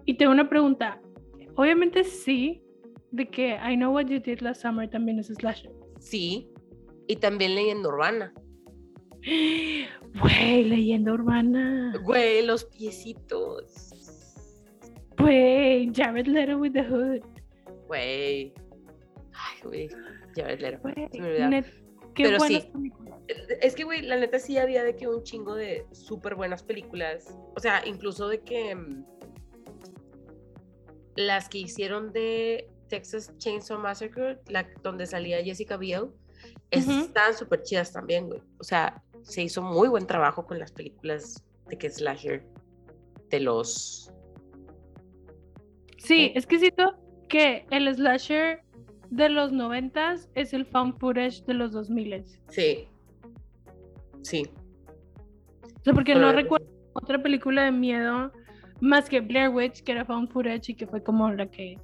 [0.04, 1.00] Y tengo una pregunta.
[1.56, 2.62] Obviamente sí,
[3.10, 5.70] de que I Know What You Did Last Summer también es slasher.
[6.00, 6.48] Sí.
[7.06, 8.32] Y también leyenda urbana.
[10.20, 11.94] Güey, leyenda urbana.
[12.02, 13.90] Güey, los piecitos.
[15.18, 17.20] Güey, Jared Leto with the Hood.
[17.86, 18.52] Güey.
[19.32, 19.88] Ay, güey.
[21.20, 21.48] Olvidaba.
[21.50, 21.66] net-
[22.14, 22.60] qué Pero sí.
[22.72, 23.14] películas.
[23.62, 27.34] Es que, güey, la neta sí había de que un chingo de súper buenas películas.
[27.56, 29.04] O sea, incluso de que mm,
[31.16, 36.10] las que hicieron de Texas Chainsaw Massacre, la, donde salía Jessica Biel,
[36.78, 36.90] Ujú.
[37.00, 38.40] estaban súper chidas también, güey.
[38.58, 42.46] O sea, se hizo muy buen trabajo con las películas de que slasher
[43.30, 44.12] de los...
[45.98, 46.96] Sí, es que siento
[47.28, 48.62] que el slasher
[49.10, 52.24] de los noventas es el found footage de los 2000.
[52.48, 52.88] Sí.
[54.22, 54.42] Sí.
[55.62, 58.32] O sea, porque Pero- no recuerdo otra película de miedo
[58.80, 61.78] más que Blair Witch, que era found footage y que fue como la que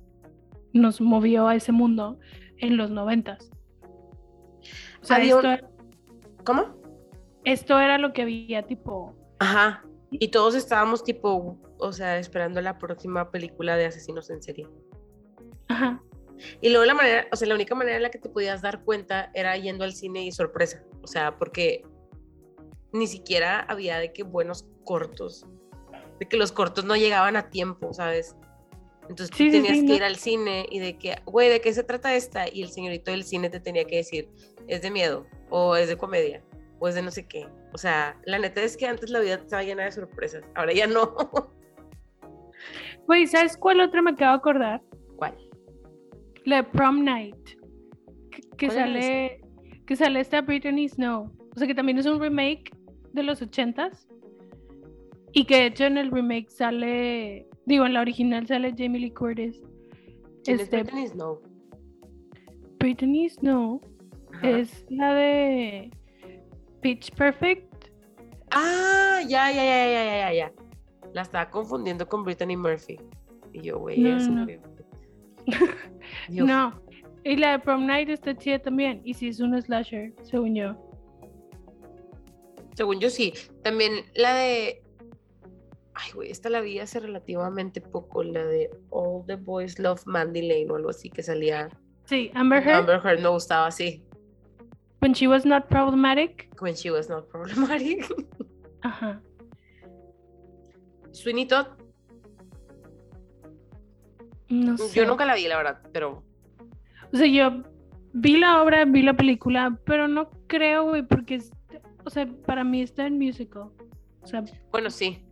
[0.73, 2.19] nos movió a ese mundo
[2.59, 3.51] en los noventas.
[5.01, 5.67] O sea, Había un- esto,
[6.45, 6.75] ¿Cómo?
[7.45, 9.15] esto era lo que había tipo...
[9.39, 9.85] Ajá.
[10.11, 14.67] Y todos estábamos tipo, o sea, esperando la próxima película de asesinos en serie.
[15.69, 16.03] Ajá.
[16.61, 18.83] Y luego la manera, o sea, la única manera en la que te podías dar
[18.83, 20.83] cuenta era yendo al cine y sorpresa.
[21.03, 21.85] O sea, porque
[22.93, 25.47] ni siquiera había de que buenos cortos.
[26.19, 28.37] De que los cortos no llegaban a tiempo, ¿sabes?
[29.03, 29.95] Entonces tú Sí, sí, tenías sí, que no.
[29.97, 32.47] ir al cine y de que, güey, ¿de qué se trata esta?
[32.53, 34.29] Y el señorito del cine te tenía que decir,
[34.69, 36.43] es de miedo, o es de comedia,
[36.79, 37.47] o es de no sé qué.
[37.73, 40.87] O sea, la neta es que antes la vida estaba llena de sorpresas, ahora ya
[40.87, 41.15] no.
[43.07, 44.83] Güey, ¿sabes cuál otra me acabo de acordar?
[45.17, 45.35] ¿Cuál?
[46.45, 47.37] La de Prom Night.
[48.31, 49.41] Que, que ¿Cuál era sale.
[49.87, 51.33] Que sale esta Brittany Snow.
[51.57, 52.71] O sea que también es un remake
[53.13, 54.07] de los ochentas.
[55.33, 57.49] Y que de hecho en el remake sale.
[57.67, 59.61] Digo, en la original sale Jamie Lee Curtis.
[60.45, 61.43] ¿Quién Este, es Brittany Snow?
[62.79, 63.81] Brittany Snow
[64.41, 64.59] Ajá.
[64.59, 65.91] es la de
[66.81, 67.71] Pitch Perfect.
[68.51, 70.53] Ah, ya, ya, ya, ya, ya, ya, ya.
[71.13, 72.99] La estaba confundiendo con Brittany Murphy.
[73.53, 74.47] Y yo, güey, No, es no.
[76.29, 76.83] No.
[77.25, 79.03] Y la de Prom Night está chida también.
[79.05, 80.75] Y sí es un slasher, según yo.
[82.75, 83.35] Según yo sí.
[83.63, 84.83] También la de.
[85.95, 88.23] Ay, güey, esta la vi hace relativamente poco.
[88.23, 91.69] La de All the Boys Love Mandy Lane o algo así que salía.
[92.05, 92.79] Sí, Amber Heard.
[92.81, 94.03] Amber Heard me gustaba así.
[95.01, 96.49] When she was not problematic.
[96.61, 98.05] When she was not problematic.
[98.83, 99.21] Ajá.
[101.13, 101.67] Sweeney Todd.
[104.49, 104.95] No sé.
[105.01, 106.23] Yo nunca la vi, la verdad, pero.
[107.13, 107.63] O sea, yo
[108.13, 111.51] vi la obra, vi la película, pero no creo, güey, porque, es-
[112.05, 113.71] o sea, para mí está en musical.
[114.23, 115.25] O sea, Bueno, sí.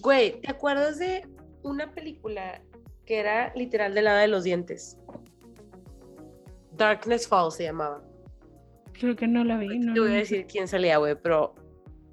[0.00, 1.26] Güey, ¿te acuerdas de
[1.62, 2.62] una película
[3.06, 4.98] que era literal de la de los dientes?
[6.76, 8.02] Darkness Falls se llamaba.
[8.98, 9.78] Creo que no la vi.
[9.78, 11.54] No, Te voy a decir quién salía, güey, pero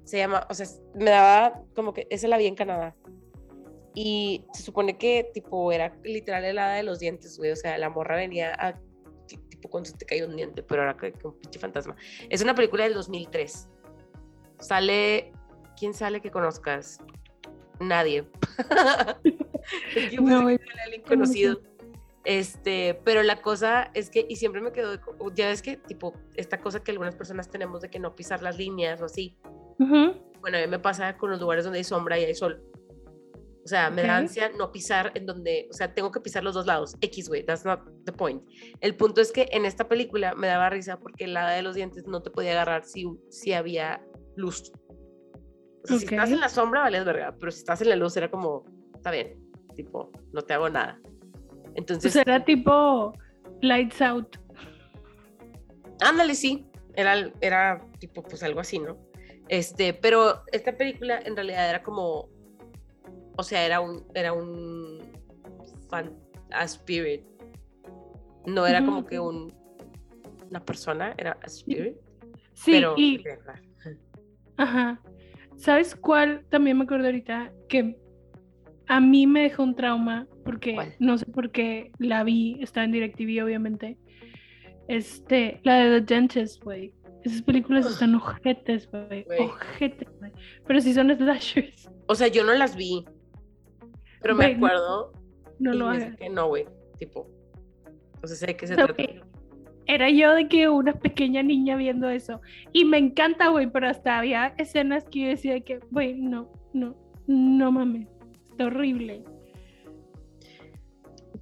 [0.04, 2.94] se llama, o sea, me daba como que esa la vi en Canadá.
[3.94, 7.50] Y se supone que, tipo, era literal helada de los dientes, güey.
[7.52, 8.78] O sea, la morra venía a,
[9.26, 11.94] ti- tipo, cuando se te caía un diente, pero era que, que un pinche fantasma.
[12.30, 13.68] Es una película del 2003.
[14.60, 15.32] Sale,
[15.78, 16.98] ¿quién sale que conozcas?
[17.80, 18.24] Nadie.
[20.10, 21.60] Yo No, que era alguien conocido.
[22.24, 24.98] Este, pero la cosa es que, y siempre me quedo,
[25.34, 28.58] ya ves que, tipo, esta cosa que algunas personas tenemos de que no pisar las
[28.58, 29.36] líneas o así.
[29.78, 30.14] Ujú.
[30.40, 32.62] Bueno, a mí me pasa con los lugares donde hay sombra y hay sol.
[33.64, 34.22] O sea, me da Ok.
[34.22, 36.96] ansia no pisar en donde, o sea, tengo que pisar los dos lados.
[37.00, 38.42] X, güey, that's not the point.
[38.80, 42.06] El punto es que en esta película me daba risa porque lado de los dientes
[42.06, 44.04] no te podía agarrar si, si había
[44.34, 44.72] luz.
[45.84, 48.16] O sea, si estás en la sombra, vales verga, pero si estás en la luz
[48.16, 49.38] era como, está bien,
[49.76, 51.00] tipo, no te hago nada.
[51.74, 53.12] Entonces, sea, era tipo
[53.60, 54.36] Lights Out.
[56.00, 56.66] Ándale, sí.
[56.94, 58.98] Era, era tipo, pues algo así, ¿no?
[59.48, 62.28] Este, pero esta película en realidad era como,
[63.36, 65.00] o sea, era un, era un
[65.88, 66.16] fan,
[66.50, 67.22] a spirit.
[68.46, 69.52] No era como que un,
[70.50, 71.96] una persona, era a spirit.
[72.54, 73.22] Sí, pero, y,
[74.56, 75.00] ajá.
[75.56, 76.44] ¿Sabes cuál?
[76.48, 77.96] También me acuerdo ahorita que
[78.88, 80.94] a mí me dejó un trauma porque ¿Cuál?
[80.98, 83.96] no sé por qué la vi, está en DirecTV obviamente.
[84.88, 86.92] Este, la de The Dentist, güey.
[87.24, 89.24] Esas películas están ojetes, güey.
[89.38, 90.32] Ojetes, güey.
[90.66, 91.88] Pero sí son slashers.
[92.08, 93.04] O sea, yo no las vi,
[94.20, 95.12] pero me Güey, no- acuerdo
[95.60, 96.16] No y lo me hagas.
[96.16, 96.66] que no, güey,
[96.98, 97.28] tipo,
[98.22, 99.04] o sea, sé de qué se O sea, trata.
[99.86, 102.40] Era yo de que una pequeña niña viendo eso.
[102.72, 106.96] Y me encanta, güey, pero hasta había escenas que yo decía que, güey, no, no,
[107.26, 108.08] no mames.
[108.50, 109.24] Está horrible.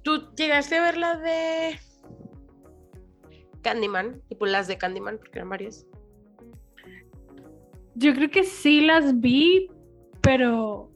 [0.03, 1.79] ¿Tú llegaste a ver la de
[3.61, 4.21] Candyman?
[4.29, 5.85] Tipo las de Candyman, porque eran varias.
[7.95, 9.69] Yo creo que sí las vi,
[10.21, 10.89] pero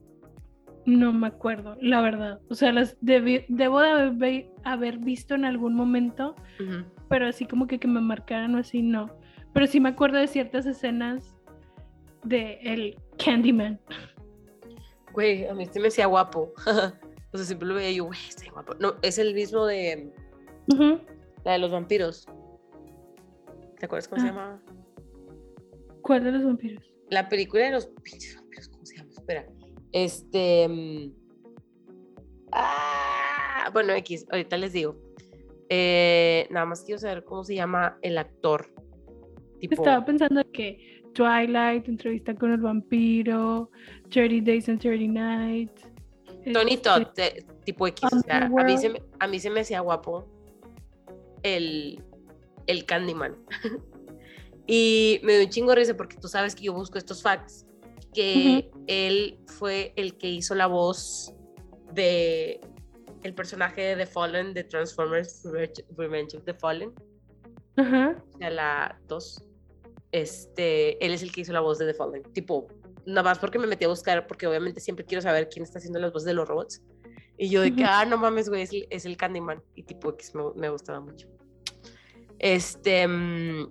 [0.85, 2.39] no me acuerdo, la verdad.
[2.49, 6.35] O sea, las debí- debo de haber, vi- haber visto en algún momento,
[7.09, 9.09] pero así como que, que me marcaran o así, no.
[9.53, 11.35] Pero sí me acuerdo de ciertas escenas
[12.23, 13.79] de el Candyman.
[15.13, 16.53] Güey, a mí este me hacía guapo.
[17.35, 18.73] o sea, siempre lo veía yo, güey, está guapo.
[18.79, 20.11] No, es el mismo de
[21.43, 22.25] la de los vampiros.
[23.79, 24.31] ¿Te acuerdas cómo se Ah.
[24.31, 24.61] llamaba?
[26.01, 26.83] ¿Cuál de los vampiros?
[27.09, 29.09] La película de los pinches vampiros, ¿cómo se llama?
[29.11, 29.45] Espera.
[29.91, 30.67] Este.
[30.67, 31.13] mm,
[32.51, 34.95] Ah, bueno, X, ahorita les digo.
[35.69, 38.67] Eh, nada más quiero saber cómo se llama el actor.
[39.59, 43.71] Tipo, Estaba pensando que Twilight, entrevista con el vampiro,
[44.09, 45.87] 30 Days and 30 Nights.
[46.53, 48.03] Tony este, Todd, de- tipo X.
[48.13, 50.25] O sea, a mí, se me, a mí se me hacía guapo
[51.43, 52.03] el,
[52.67, 53.35] el Candyman.
[54.67, 57.65] y me dio un chingo de risa porque tú sabes que yo busco estos facts.
[58.13, 61.33] Que él fue el que hizo la voz
[61.93, 62.61] de
[63.23, 65.43] el personaje de The Fallen de Transformers
[65.97, 66.93] Revenge- of the Fallen,
[67.77, 67.83] o
[68.37, 69.43] sea, la 2.
[70.13, 72.23] Este, él es el que hizo la voz de The Fallen.
[72.31, 72.67] Tipo,
[73.05, 75.99] nada más porque me metí a buscar, porque obviamente siempre quiero saber quién está haciendo
[75.99, 76.81] las voces de los robots.
[77.37, 79.61] Y yo de que, ah, no mames, güey, es, el- es el Candyman.
[79.75, 81.27] Y tipo, X me, me gustaba mucho.
[82.39, 83.07] Este.
[83.07, 83.69] mm,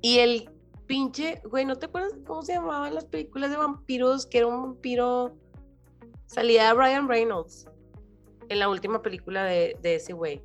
[0.00, 0.50] y el
[0.86, 4.26] pinche, güey, ¿no te acuerdas cómo se llamaban las películas de vampiros?
[4.26, 5.36] Que era un vampiro.
[6.26, 7.66] Salía Ryan Reynolds
[8.48, 10.42] en la última película de, de ese güey.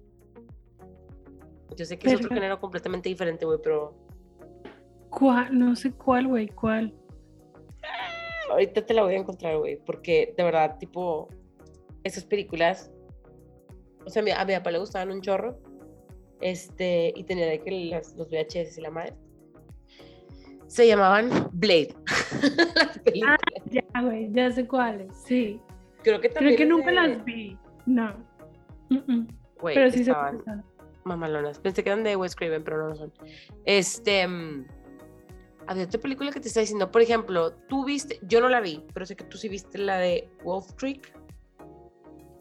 [1.76, 3.95] Yo sé que es otro género completamente diferente, güey, pero
[5.09, 5.57] ¿Cuál?
[5.57, 6.93] No sé cuál, güey, cuál.
[8.49, 11.29] Ahorita te la voy a encontrar, güey, porque de verdad, tipo,
[12.03, 12.91] esas películas,
[14.05, 15.59] o sea, a mi, a mi papá le gustaban un chorro,
[16.41, 19.13] este, y tenía de que las- los VHS y la madre.
[20.67, 21.95] Se llamaban Blade.
[23.05, 23.37] películas.
[23.71, 25.07] Ya, güey, ya sé cuáles.
[25.25, 25.61] Sí.
[26.03, 26.55] Creo que también.
[26.55, 27.57] Creo que nunca de- las vi.
[27.85, 28.13] No.
[29.61, 30.43] Güey, Pero sí se estaban
[31.03, 31.59] mamalonas.
[31.59, 33.13] Pensé que eran de Wes Craven, pero no lo son.
[33.65, 34.27] Este.
[34.27, 34.65] mm,
[35.68, 38.84] Había otra película que te está diciendo, por ejemplo, tú viste, yo no la vi,
[38.93, 41.13] pero sé que tú sí viste la de Wolf Creek.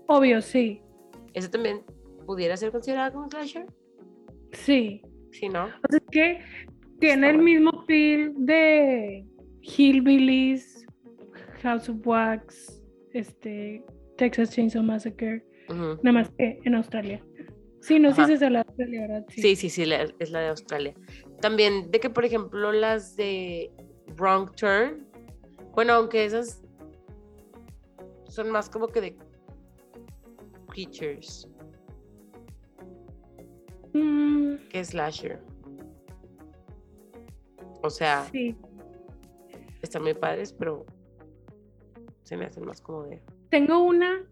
[0.06, 0.80] Obvio, sí.
[1.34, 1.82] ¿Esa también
[2.24, 3.66] pudiera ser considerada como slasher?
[4.52, 5.02] Sí.
[5.32, 5.64] Sí, ¿no?
[5.64, 6.40] O sea, es que
[7.00, 9.26] tiene el mismo feel de
[9.60, 10.86] Hillbillies,
[11.62, 13.84] House of Wax, este,
[14.16, 17.22] Texas Chainsaw Massacre, nada más que en Australia.
[17.80, 19.26] Sí, no sé si es de la Australia, ¿verdad?
[19.28, 20.94] Sí, sí, sí, la- es la de Australia.
[21.40, 23.70] También de que, por ejemplo, las de
[24.16, 25.06] Wrong Turn,
[25.74, 26.62] bueno, aunque esas
[28.28, 29.16] son más como que de
[30.68, 31.48] creatures
[33.96, 35.40] Mm, que slasher.
[37.82, 38.54] O sea, sí.
[39.80, 40.84] están muy padres, pero
[42.24, 43.22] se me hacen más como de...
[43.48, 44.22] Tengo una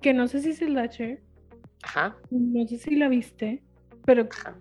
[0.00, 1.22] que no sé si es slasher,
[1.82, 3.62] Ajá, no sé si la viste,
[4.06, 4.56] pero ajá.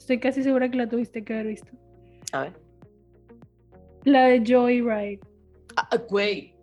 [0.00, 1.70] Estoy casi segura que la tuviste que haber visto.
[2.32, 2.52] A ver.
[4.04, 5.20] La de Joyride.
[5.76, 6.54] Ah, ah, güey.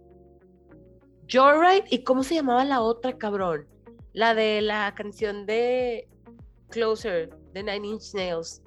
[1.31, 3.67] Joyride, ¿y cómo se llamaba la otra, cabrón?
[4.13, 6.07] La de la canción de
[6.69, 8.61] Closer, de Nine Inch Nails.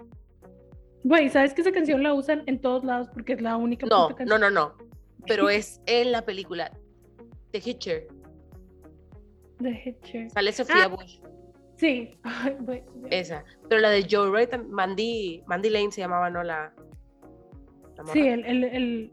[1.03, 4.09] Güey, ¿sabes que esa canción la usan en todos lados porque es la única No,
[4.09, 4.41] puta no, canción?
[4.41, 4.75] no, no.
[5.27, 6.71] Pero es en la película
[7.53, 8.07] The Hitcher.
[9.61, 10.31] The Hitcher.
[10.31, 10.89] Sale Sofía Ah.
[10.89, 11.19] Bush.
[11.81, 12.19] Sí.
[12.23, 12.83] Ay.
[13.11, 13.43] Esa.
[13.69, 16.43] Pero la de Joyride, tam- Mandy, Mandy Lane se llamaba, ¿no?
[16.43, 16.75] La.
[18.13, 19.13] Sí, el, el, el-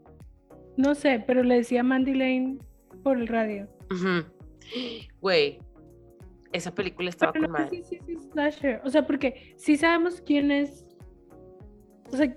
[0.76, 2.58] No sé, pero le decía Mandy Lane
[3.02, 3.68] por el radio.
[5.20, 5.58] Güey,
[6.52, 7.82] esa película estaba Pero con no madre.
[7.82, 8.80] si- si es slasher.
[8.84, 10.86] O sea, porque sí sabemos quién es.
[12.12, 12.34] O sea,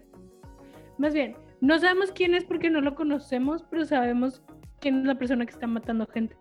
[0.97, 4.41] más bien, no sabemos quién es porque no lo conocemos, pero sabemos
[4.79, 6.35] quién es la persona que está matando gente.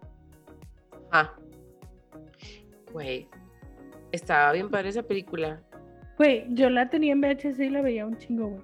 [1.12, 1.34] Ah.
[2.92, 3.28] Güey,
[4.12, 5.62] estaba bien padre esa película.
[6.18, 8.62] Güey, yo la tenía en VHS y la veía un chingo, güey.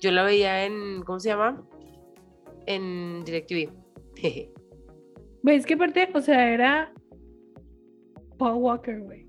[0.00, 1.62] Yo la veía en, ¿cómo se llama?
[2.66, 3.70] En DirecTV.
[5.42, 6.90] Güey, es que aparte, o sea, era
[8.38, 9.26] Paul Walker, güey.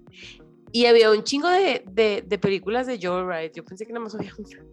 [0.71, 3.51] y había un chingo de, de, de películas de Joyride.
[3.53, 4.63] Yo pensé que nada más había una.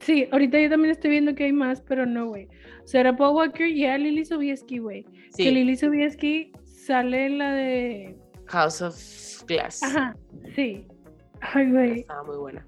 [0.00, 2.48] Sí, ahorita yo también estoy viendo que hay más, pero no, güey.
[2.82, 5.06] O sea, era Paul Walker y era Lily Sobieski, güey.
[5.30, 8.16] Sí, Que Lily Sobieski sale en la de.
[8.52, 8.96] House of
[9.46, 9.82] Glass.
[9.82, 10.14] Ajá,
[10.54, 10.86] sí.
[11.40, 12.66] Ay, güey, Estaba muy buena.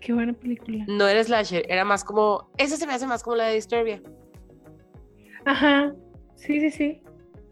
[0.00, 0.84] qué buena película.
[0.86, 2.50] No era slasher, era más como.
[2.58, 4.02] Esa se me hace más como la de Disturbia,
[5.44, 5.92] Ajá,
[6.36, 7.02] sí, sí, sí.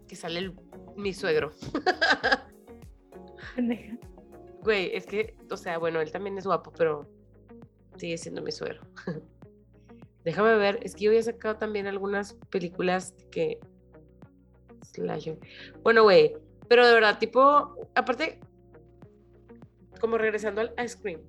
[0.06, 0.54] que sale el-
[0.96, 1.50] mi suegro.
[4.62, 7.06] Güey, es que, o sea, bueno, él también es guapo, pero
[7.96, 8.80] sigue siendo mi suegro.
[10.24, 13.58] Déjame ver, es que yo había sacado también algunas películas que.
[14.92, 15.38] Slasher.
[15.82, 16.34] Bueno, güey,
[16.70, 18.38] pero de verdad, tipo, aparte,
[20.00, 21.20] como regresando al ice cream,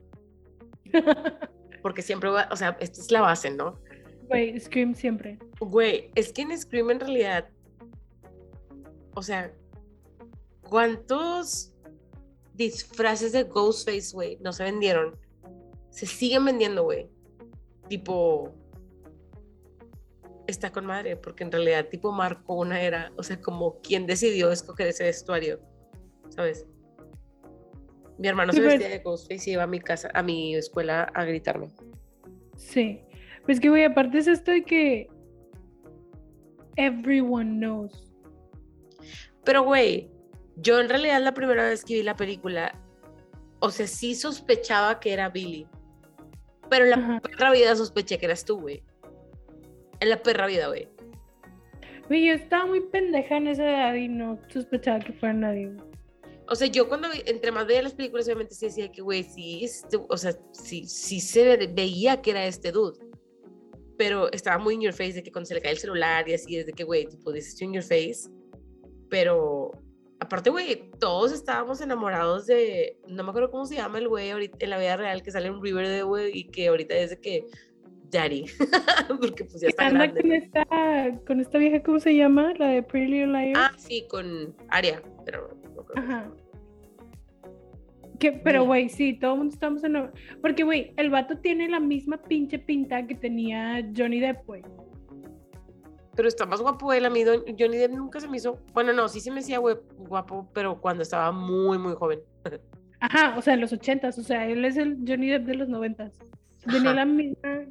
[1.81, 3.79] porque siempre va, o sea, esta es la base, ¿no?
[4.27, 5.39] Güey, Scream siempre.
[5.59, 7.49] Güey, es que en Scream en realidad,
[9.15, 9.51] o sea,
[10.61, 11.73] ¿cuántos
[12.53, 15.17] disfraces de Ghostface, güey, no se vendieron?
[15.89, 17.09] Se siguen vendiendo, güey.
[17.89, 18.53] Tipo,
[20.47, 24.51] está con madre, porque en realidad, tipo, marcó una era, o sea, como quien decidió
[24.51, 25.59] escoger ese vestuario,
[26.29, 26.65] ¿sabes?
[28.17, 30.55] Mi hermano se Sí, pero- vestía de Ghostface y iba a mi casa, a mi
[30.55, 31.67] escuela a gritarme.
[32.55, 33.01] Sí.
[33.45, 35.07] Pues que, güey, aparte es esto de que.
[36.77, 38.11] Everyone knows.
[39.43, 40.09] Pero, güey,
[40.57, 42.75] yo en realidad la primera vez que vi la película,
[43.59, 45.67] o sea, sí sospechaba que era Billy.
[46.69, 48.83] Pero en la perra vida sospeché que eras tú, güey.
[50.01, 50.89] En la perra vida, güey.
[52.07, 55.71] Güey, yo estaba muy pendeja en esa edad y no sospechaba que fuera nadie.
[56.49, 59.63] O sea, yo cuando entre más veía las películas, obviamente sí decía que, güey, sí,
[59.63, 62.99] este- o sea, sí, sí se ve- veía que era este dude.
[63.97, 66.33] Pero estaba muy in your face de que cuando se le cae el celular y
[66.33, 68.29] así, desde que, güey, tipo, is in your face.
[69.09, 69.71] Pero,
[70.19, 74.57] aparte, güey, todos estábamos enamorados de, no me acuerdo cómo se llama el güey ahorita
[74.59, 77.45] en la vida real que sale en Riverdale, güey, y que ahorita es de que,
[78.11, 78.45] Daddy.
[79.07, 80.21] Porque pues ya está Anda grande.
[80.21, 82.53] con esta, con esta vieja, ¿cómo se llama?
[82.57, 83.59] La de Pretty Little Liars.
[83.59, 86.03] Ah, sí, con Aria, pero no creo.
[86.03, 86.31] Ajá.
[88.19, 90.11] Que, pero, güey, sí, todo el mundo estamos en...
[90.41, 94.61] Porque, güey, el vato tiene la misma pinche pinta que tenía Johnny Depp, güey.
[96.15, 99.07] Pero está más guapo él, a mí Johnny Depp nunca se me hizo, bueno, no,
[99.07, 102.19] sí se me hacía guapo, pero cuando estaba muy, muy joven.
[102.99, 105.67] Ajá, o sea, en los ochentas, o sea, él es el Johnny Depp de los
[105.67, 106.19] noventas.
[106.63, 106.93] Tenía Ajá.
[106.93, 107.65] la misma,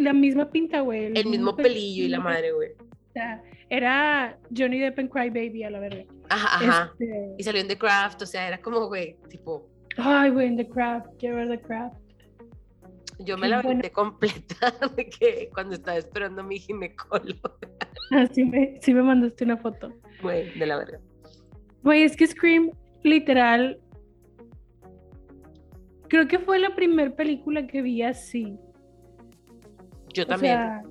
[0.00, 1.12] la misma pinta, güey.
[1.14, 2.70] El mismo pelillo y la madre, güey.
[2.72, 6.04] O sea, era Johnny Depp en Cry Baby a la verga.
[6.28, 6.92] Ajá, ajá.
[6.98, 10.56] Este, Y salió en The Craft, o sea, era como, güey, tipo, Ay, güey, en
[10.56, 11.96] The Craft, quiero ver The Craft.
[13.18, 17.58] yo me Qué la aventé completa de que cuando estaba esperando a mi ginecólogo,
[18.12, 19.92] Ah, sí me, sí me mandaste una foto.
[20.22, 20.98] güey, de la verga.
[21.84, 22.70] Güey, es que Scream,
[23.04, 23.78] literal,
[26.08, 28.58] creo que fue la primera película que vi así.
[30.14, 30.82] Yo O también, sea,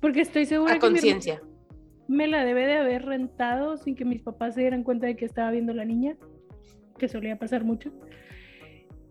[0.00, 1.40] porque estoy segura a conciencia.
[2.06, 5.24] me la debe de haber rentado sin que mis papás se dieran cuenta de que
[5.24, 6.16] estaba viendo la niña,
[6.98, 7.90] que solía pasar mucho.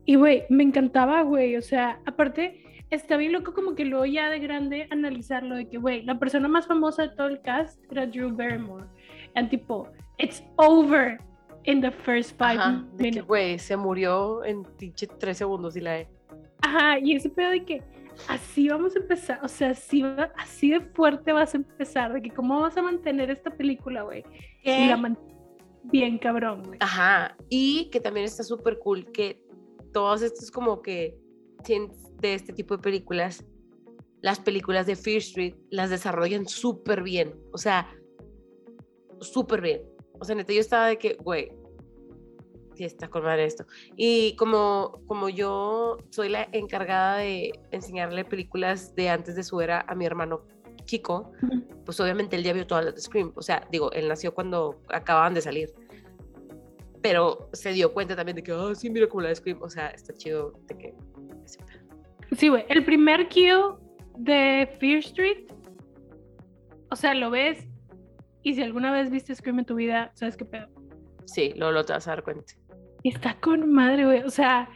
[0.05, 1.57] Y, güey, me encantaba, güey.
[1.57, 5.77] O sea, aparte, está bien loco como que luego ya de grande analizarlo de que,
[5.77, 8.85] güey, la persona más famosa de todo el cast era Drew Barrymore.
[9.35, 11.17] And tipo, it's over
[11.65, 13.25] in the first five Ajá, minutes.
[13.27, 16.07] güey, se murió en pinche tres segundos y la.
[16.61, 17.83] Ajá, y ese pedo de que
[18.27, 22.21] así vamos a empezar, o sea, así, va- así de fuerte vas a empezar, de
[22.21, 24.23] que cómo vas a mantener esta película, güey.
[24.63, 25.15] Y la
[25.83, 26.77] bien cabrón, güey.
[26.81, 29.43] Ajá, y que también está súper cool que
[29.93, 31.17] todos estos como que
[32.21, 33.45] de este tipo de películas,
[34.21, 37.87] las películas de Fear Street las desarrollan súper bien, o sea,
[39.21, 39.81] súper bien.
[40.19, 41.51] O sea, neta, yo estaba de que, güey,
[42.77, 43.65] sí está con madre esto.
[43.95, 49.81] Y como, como yo soy la encargada de enseñarle películas de antes de su era
[49.87, 50.45] a mi hermano
[50.85, 51.31] chico,
[51.85, 53.33] pues obviamente él ya vio todas las de Scream.
[53.35, 55.73] O sea, digo, él nació cuando acababan de salir.
[57.01, 59.61] Pero se dio cuenta también de que, ah, sí, mira como la de Scream.
[59.61, 60.95] O sea, está chido de que...
[62.35, 63.75] Sí, güey, el primer kill
[64.17, 65.45] de Fear Street,
[66.89, 67.67] o sea, lo ves
[68.43, 70.67] y si alguna vez viste Scream en tu vida, ¿sabes qué pedo?
[71.25, 72.53] Sí, luego lo te vas a dar cuenta.
[73.03, 74.19] Está con madre, güey.
[74.23, 74.69] O sea,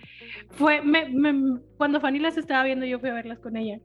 [0.52, 3.80] fue, me, me- cuando Fanny las estaba viendo, yo fui a verlas con ella.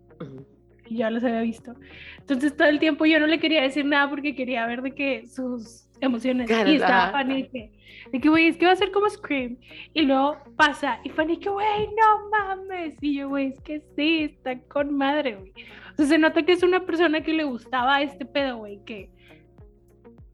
[0.89, 1.75] Y ya las había visto.
[2.19, 5.27] Entonces todo el tiempo yo no le quería decir nada porque quería ver de que
[5.27, 6.47] sus emociones.
[6.47, 7.11] Claro, y estaba.
[7.11, 7.73] Fanny de que,
[8.13, 9.59] de que, güey, es que va a ser como Scream.
[9.95, 12.97] Y luego pasa, y Fanny que, güey, no mames.
[13.01, 15.53] Y yo, güey, es que sí, está con madre, güey.
[15.93, 19.11] O sea, se nota que es una persona que le gustaba este pedo, güey, que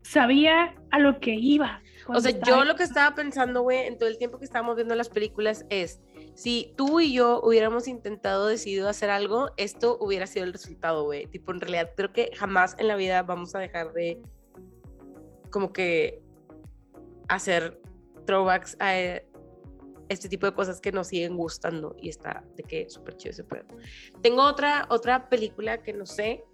[0.03, 1.82] sabía a lo que iba.
[2.09, 4.95] O sea, yo lo que estaba pensando, güey, en todo el tiempo que estábamos viendo
[4.95, 6.01] las películas es,
[6.35, 11.27] si tú y yo hubiéramos intentado, decidido hacer algo, esto hubiera sido el resultado, güey.
[11.27, 14.21] Tipo, en realidad creo que jamás en la vida vamos a dejar de
[15.51, 16.23] como que
[17.29, 17.81] hacer
[18.27, 19.27] throwbacks a eh,
[20.09, 23.45] este tipo de cosas que nos siguen gustando y está de que súper chido ese
[23.45, 23.65] pedo.
[24.23, 26.45] Tengo otra, otra película que no sé,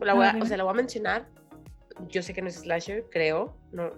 [0.00, 1.28] la voy a- o sea, la voy a mencionar.
[2.08, 3.90] Yo sé que no es slasher, creo, no,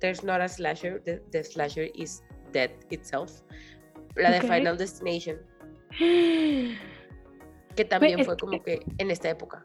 [0.00, 2.22] there's not a slasher, the, the slasher is
[2.52, 3.42] dead itself.
[4.16, 4.40] La de.
[4.40, 5.38] Final Destination,
[7.76, 9.64] que también fue como que en esta época.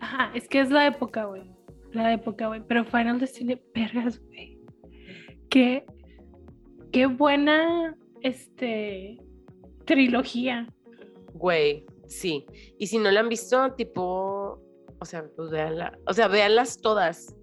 [0.00, 1.50] Ajá, es que es la época, güey.
[1.92, 2.62] La época, güey.
[2.66, 4.58] Pero Final Destiny, vergas, güey.
[5.48, 5.86] Qué,
[6.92, 9.18] qué buena, este,
[9.86, 10.68] trilogía.
[11.32, 12.46] Güey, sí.
[12.78, 14.60] Y si no la han visto, tipo,
[14.98, 15.98] o sea, pues véanla.
[16.06, 17.34] O sea, véanlas todas.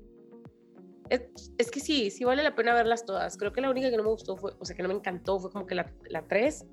[1.09, 3.37] Es, es que sí, sí vale la pena verlas todas.
[3.37, 5.39] Creo que la única que no me gustó fue, o sea, que no me encantó
[5.39, 6.65] fue como que la, la 3.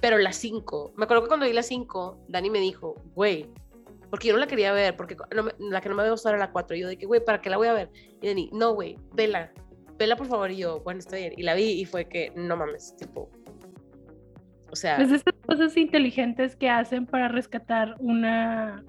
[0.00, 0.92] Pero la 5.
[0.96, 3.48] Me acuerdo que cuando vi la 5, Dani me dijo, güey,
[4.10, 6.34] porque yo no la quería ver, porque no me- la que no me había gustado
[6.36, 6.76] era la 4.
[6.76, 7.90] Y yo de güey, ¿para qué la voy a ver?
[8.20, 9.52] Y Dani, no, güey, vela.
[9.98, 10.50] Vela, por favor.
[10.50, 11.32] Y yo, bueno, está bien.
[11.36, 13.30] Y la vi y fue que, no mames, tipo.
[14.70, 14.96] O sea.
[15.00, 18.84] Es de esas cosas inteligentes que hacen para rescatar una,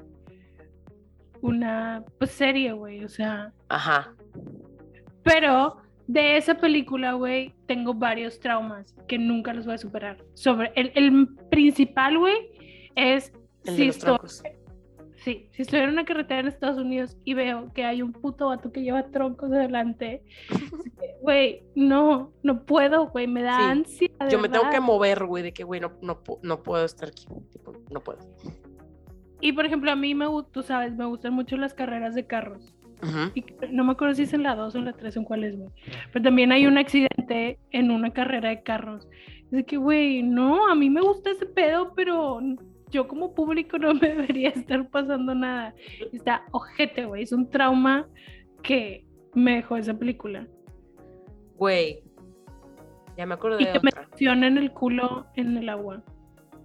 [1.48, 3.04] una, pues, serie, güey.
[3.04, 4.14] O sea, Ajá.
[5.24, 5.78] pero
[6.08, 10.18] de esa película, güey, tengo varios traumas que nunca los voy a superar.
[10.34, 12.36] Sobre, el, el principal, güey,
[12.96, 13.32] es
[13.66, 14.44] El si estoy, troncos.
[15.24, 18.48] Sí, si estoy en una carretera en Estados Unidos y veo que hay un puto
[18.48, 20.22] vato que lleva troncos adelante,
[21.24, 23.64] güey, no, no puedo, güey, me da Sí.
[23.64, 24.10] ansia.
[24.30, 27.26] Yo me tengo que mover, güey, de que, güey, no, no, no puedo estar aquí.
[27.52, 28.20] tipo, no puedo.
[29.42, 32.74] Y por ejemplo, a mí me tú sabes, me gustan mucho las carreras de carros.
[33.36, 35.20] Y que- no me acuerdo si es en la 2 o en la 3 o
[35.20, 35.70] en cuál es, güey.
[36.12, 39.08] Pero también hay un accidente en una carrera de carros.
[39.46, 42.40] Es de que, güey, no, a mí me gusta ese pedo, pero
[42.90, 45.76] yo como público no me debería estar pasando nada.
[46.14, 47.24] Está ojete, güey.
[47.24, 48.08] Es un trauma
[48.64, 49.06] que
[49.36, 50.48] me dejó esa película.
[51.58, 52.02] Güey.
[53.18, 54.06] Ya me acuerdo Y de que me otra.
[54.06, 56.02] succionen el culo en el agua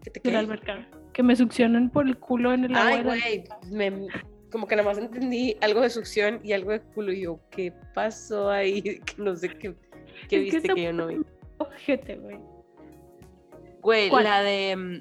[0.02, 0.46] ¿Qué te de la cae?
[0.46, 0.88] alberca.
[1.20, 3.12] Que me succionen por el culo en el agua.
[3.12, 3.70] Ay, güey.
[3.70, 4.08] me-
[4.50, 7.12] Como que nada más entendí algo de succión y algo de culo.
[7.12, 8.80] Y yo, ¿qué pasó ahí?
[9.04, 9.76] Que no sé qué, qué
[10.30, 11.20] que viste que yo no vi.
[11.58, 12.38] Ojete, güey.
[13.82, 14.76] Güey, la de.
[14.76, 15.00] mm,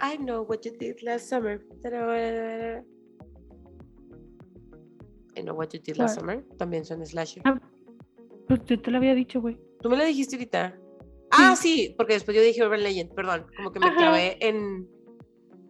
[0.00, 1.60] I know what you did last summer.
[5.36, 6.36] I know what you did last ¿Cuál?
[6.36, 6.56] summer.
[6.58, 7.42] También son slasher.
[7.44, 7.60] Ah,
[8.46, 9.58] Pues yo te lo había dicho, güey.
[9.82, 10.78] Tú me lo dijiste ahorita.
[11.32, 13.46] Ah, sí, porque después yo dije Urban Legend, perdón.
[13.56, 13.96] Como que me Ajá.
[13.96, 14.88] clavé en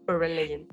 [0.09, 0.73] Urban Legend.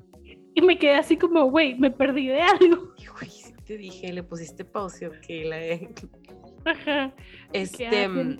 [0.54, 2.92] Y me quedé así como, güey, me perdí de algo.
[2.98, 5.94] Y güey, sí te dije, le pusiste pausa, ok, la de-
[6.64, 7.14] Ajá.
[7.52, 8.08] Este.
[8.08, 8.38] mm,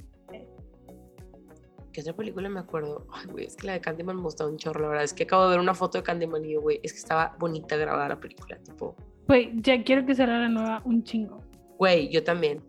[1.93, 3.07] ¿Qué otra película me acuerdo?
[3.13, 5.05] Ay, güey, es que la de Candyman me gusta un chorro, la verdad.
[5.05, 7.35] Es que acabo de ver una foto de Candyman y yo, güey, es que estaba
[7.39, 8.59] bonita grabada la película.
[8.59, 8.95] Tipo,
[9.29, 11.41] Güey, ya quiero que salga la nueva un chingo.
[11.79, 12.63] güey, yo también.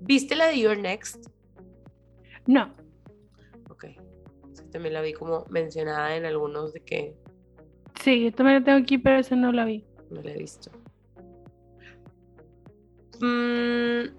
[0.00, 1.28] ¿Viste la de Your Next?
[2.46, 2.74] No,
[3.70, 3.84] Ok.
[4.52, 7.14] Es que también la vi como mencionada en algunos de que
[8.00, 9.84] sí, yo también la tengo aquí, pero esa no la vi.
[10.10, 10.70] no la he visto.
[13.20, 14.14] Mm,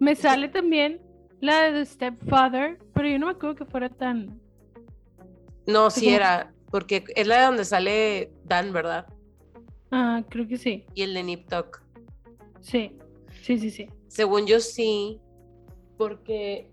[0.00, 1.00] Me sale también
[1.40, 4.40] la de The Stepfather, pero yo no me acuerdo que fuera tan.
[5.66, 9.06] no, Sí, como- era, porque es la de donde sale Dan, ¿verdad?
[9.90, 10.84] Ah, creo que sí.
[10.94, 11.82] Y el de Nip Tuck.
[12.60, 12.92] Sí,
[13.42, 13.88] sí, sí, sí.
[14.08, 15.20] Según yo sí,
[15.96, 16.70] porque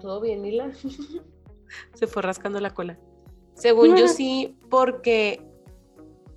[0.00, 0.72] todo bien, Mila.
[1.94, 2.98] Se fue rascando la cola.
[3.54, 5.40] Según yo sí, porque,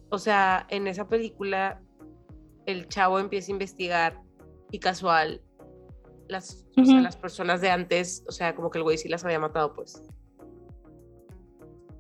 [0.09, 1.81] o sea, en esa película
[2.65, 4.21] el chavo empieza a investigar
[4.71, 5.41] y casual
[6.27, 7.03] las, o sea, Ujú.
[7.03, 10.03] las personas de antes, o sea, como que el güey sí las había matado, pues.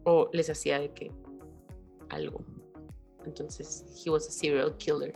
[0.03, 1.11] O les hacía de que
[2.09, 2.43] algo.
[3.25, 5.13] Entonces, he was a serial killer.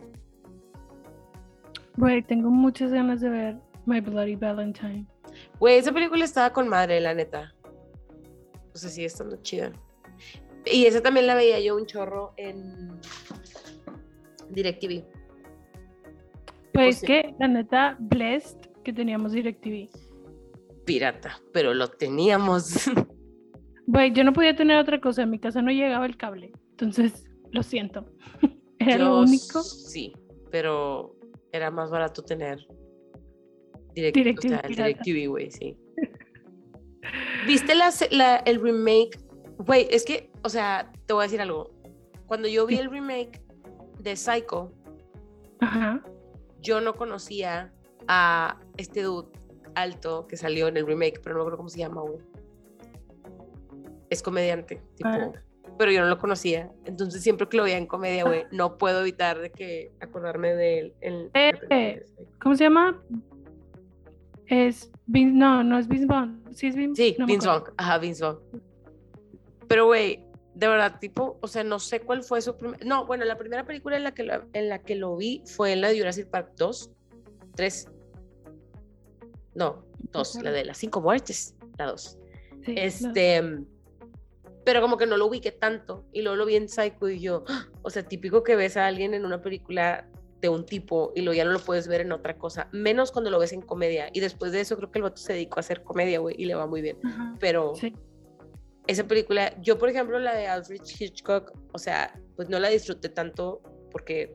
[1.96, 5.06] Güey, tengo muchas ganas de ver My Bloody Valentine.
[5.58, 7.54] Güey, esa película estaba con madre, la neta.
[8.74, 9.72] O sea, sigue estando chida.
[10.66, 13.00] Y esa también la veía yo un chorro en
[14.50, 15.04] DirecTV.
[16.72, 17.06] Pues sí.
[17.06, 19.88] que, la neta, blessed que teníamos DirecTV.
[20.84, 22.74] Pirata, pero lo teníamos.
[23.84, 26.52] Güey, yo no podía tener otra cosa, en mi casa no llegaba el cable.
[26.70, 28.06] Entonces, lo siento.
[28.78, 29.60] Era lo único.
[29.62, 30.12] Sí,
[30.50, 31.16] pero
[31.50, 32.58] era más barato tener
[33.94, 34.88] direct, o DirecTV sea, el pirata.
[35.04, 35.76] DirecTV, güey, sí.
[37.46, 39.18] ¿Viste la, se- la- el remake?
[39.64, 41.70] Güey, es que, o sea, te voy a decir algo.
[42.26, 43.42] Cuando yo vi el remake
[43.98, 44.72] de Psycho,
[45.60, 46.02] Ajá.
[46.60, 47.72] yo no conocía
[48.08, 49.28] a este dude
[49.74, 52.18] alto que salió en el remake, pero no me acuerdo cómo se llama, güey.
[54.10, 55.32] Es comediante, tipo, Ah.
[55.78, 56.70] pero yo no lo conocía.
[56.84, 60.78] Entonces siempre que lo veía en comedia, güey, no puedo evitar de que acordarme de
[60.78, 60.94] él.
[61.00, 62.04] en Eh.
[62.40, 63.00] ¿Cómo se llama?
[64.46, 66.42] Es Vince, no, no es Vince Vaughn.
[66.52, 67.02] Sí, es Vince.
[67.02, 67.46] Sí, no Vince.
[67.46, 68.40] Vaughn, ajá, Vince Vaughn.
[69.68, 72.84] Pero, güey, de verdad, tipo, o sea, no sé cuál fue su primer...
[72.84, 75.72] No, bueno, la primera película en la que lo, en la que lo vi fue
[75.72, 76.90] en la de Jurassic Park 2,
[77.54, 77.88] 3.
[79.54, 82.18] No, 2, la de las cinco muertes, la 2.
[82.64, 82.80] Sí, no.
[82.80, 83.42] Este,
[84.64, 87.44] pero como que no lo ubiqué tanto y luego lo vi en Psycho y yo,
[87.48, 87.68] ¡ah!
[87.82, 90.08] o sea, típico que ves a alguien en una película
[90.40, 93.30] de un tipo y luego ya no lo puedes ver en otra cosa, menos cuando
[93.30, 95.60] lo ves en comedia y después de eso creo que el vato se dedicó a
[95.60, 97.94] hacer comedia, güey, y le va muy bien, Ajá, pero Sí.
[98.86, 103.08] Esa película, yo por ejemplo la de Alfred Hitchcock, o sea, pues no la disfruté
[103.08, 104.34] tanto porque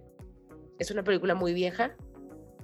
[0.80, 1.96] es una película muy vieja,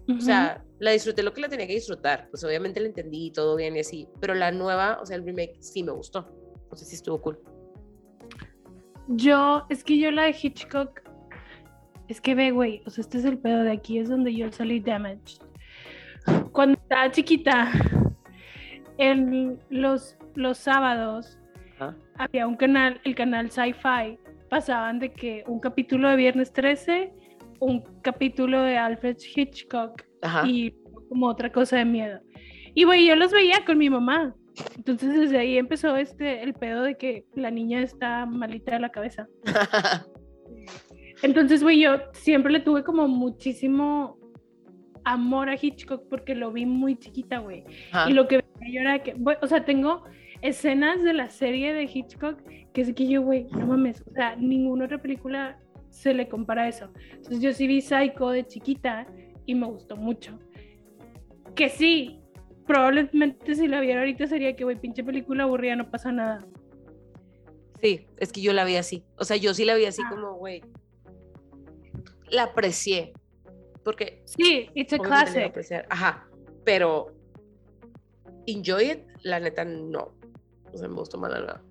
[0.09, 3.31] o sea, la disfruté lo que la tenía que disfrutar, pues obviamente la entendí y
[3.31, 6.29] todo bien y así, pero la nueva, o sea, el remake sí me gustó,
[6.69, 7.39] no sé si estuvo cool.
[9.07, 11.01] Yo, es que yo la de Hitchcock,
[12.07, 14.51] es que ve, güey, o sea, este es el pedo de aquí, es donde yo
[14.51, 15.41] salí damaged.
[16.51, 17.71] Cuando estaba chiquita,
[18.97, 21.37] en los, los sábados
[21.75, 21.95] Ajá.
[22.17, 24.17] había un canal, el canal Sci-Fi,
[24.49, 27.13] pasaban de que un capítulo de Viernes 13,
[27.59, 30.47] un capítulo de Alfred Hitchcock Ajá.
[30.47, 30.75] y
[31.09, 32.19] como otra cosa de miedo.
[32.75, 34.35] Y güey, yo los veía con mi mamá.
[34.75, 38.89] Entonces desde ahí empezó este el pedo de que la niña está malita de la
[38.89, 39.27] cabeza.
[41.23, 44.17] Entonces, güey, yo siempre le tuve como muchísimo
[45.05, 47.63] amor a Hitchcock porque lo vi muy chiquita, güey.
[48.07, 50.03] Y lo que veía yo era que, güey, o sea, tengo
[50.43, 52.39] escenas de la serie de Hitchcock
[52.73, 56.63] que es que yo, güey, no mames, o sea, ninguna otra película se le compara
[56.63, 56.89] a eso.
[57.11, 59.05] Entonces yo sí vi Psycho de chiquita
[59.45, 60.39] y me gustó mucho.
[61.55, 62.19] Que sí,
[62.65, 66.39] probablemente si la viera ahorita sería que, güey, pinche película aburrida, no pasa nada.
[67.79, 69.03] Sí, es que yo la vi así.
[69.17, 70.09] O sea, yo sí la vi así Ah.
[70.09, 70.63] como, güey.
[72.31, 73.13] La aprecié.
[73.83, 75.53] Porque Sí, it's a classic.
[75.89, 76.27] Ajá.
[76.63, 77.13] Pero
[78.47, 80.13] enjoy it, la neta no.
[80.73, 81.61] O sea, me gustó más la nueva.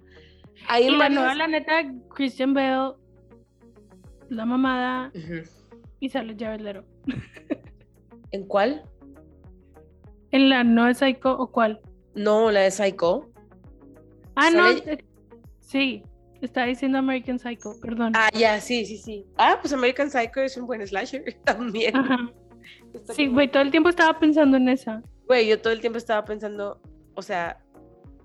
[0.68, 1.82] Hay Y la nueva, la neta,
[2.14, 2.94] Christian Bale,
[4.28, 5.11] la mamada
[6.00, 6.84] y sale Jared Leto.
[8.30, 8.82] ¿En cuál?
[10.30, 11.80] ¿En la nueva Psycho o cuál?
[12.14, 13.30] No, la de Psycho.
[14.36, 15.05] Ah, Sale- no, eh,
[15.61, 16.03] sí,
[16.40, 18.12] estaba diciendo American Psycho, perdón.
[18.16, 19.26] Ah, ya, sí, sí, sí.
[19.36, 21.96] Ah, pues American Psycho es un buen slasher también.
[21.96, 22.30] Ajá.
[22.94, 25.03] Está Sí, como- güey, todo el tiempo estaba pensando en esa.
[25.26, 26.80] Güey, yo todo el tiempo estaba pensando,
[27.14, 27.59] o sea,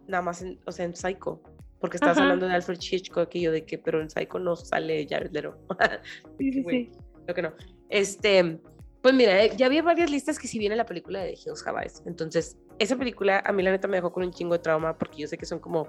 [0.07, 1.41] nada más en, o sea, en Psycho.
[1.79, 2.23] Porque estabas Ajá.
[2.23, 5.57] hablando de Alfred Hitchcock y yo de que, pero en Psycho no sale Jared Leto.
[6.39, 6.91] Sí, sí, Güey, sí.
[7.27, 7.53] Lo que no.
[7.89, 8.59] Este,
[9.01, 11.81] pues mira, eh, ya había varias listas que si viene la película de Hills Have
[11.81, 12.01] Eyes.
[12.07, 15.17] Entonces, esa película a mí la neta me dejó con un chingo de trauma porque
[15.21, 15.87] yo sé que son como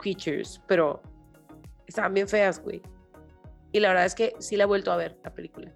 [0.00, 1.02] creatures, pero
[1.86, 2.80] estaban bien feas, güey.
[3.72, 5.72] Y la verdad es que sí la he vuelto a ver, la película.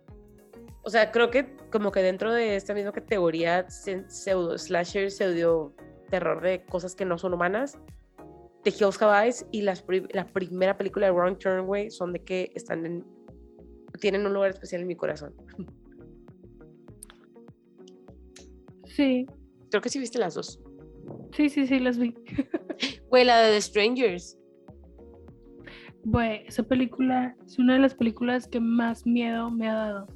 [0.82, 5.74] O sea, creo que como que dentro de esta misma categoría se- pseudo slasher, pseudo
[6.06, 7.78] terror de cosas que no son humanas,
[8.64, 12.22] The Hills Have Eyes y las la primera película de Wrong Turn, güey, son de
[12.24, 13.04] que están en,
[14.00, 15.34] tienen un lugar especial en mi corazón.
[18.84, 19.26] Sí,
[19.70, 20.60] Creo que sí viste las dos.
[21.32, 22.14] sí, sí, sí, las vi.
[23.08, 24.38] Güey, la de The Strangers.
[26.04, 30.06] Güey, esa película es una de las películas que más miedo me ha dado.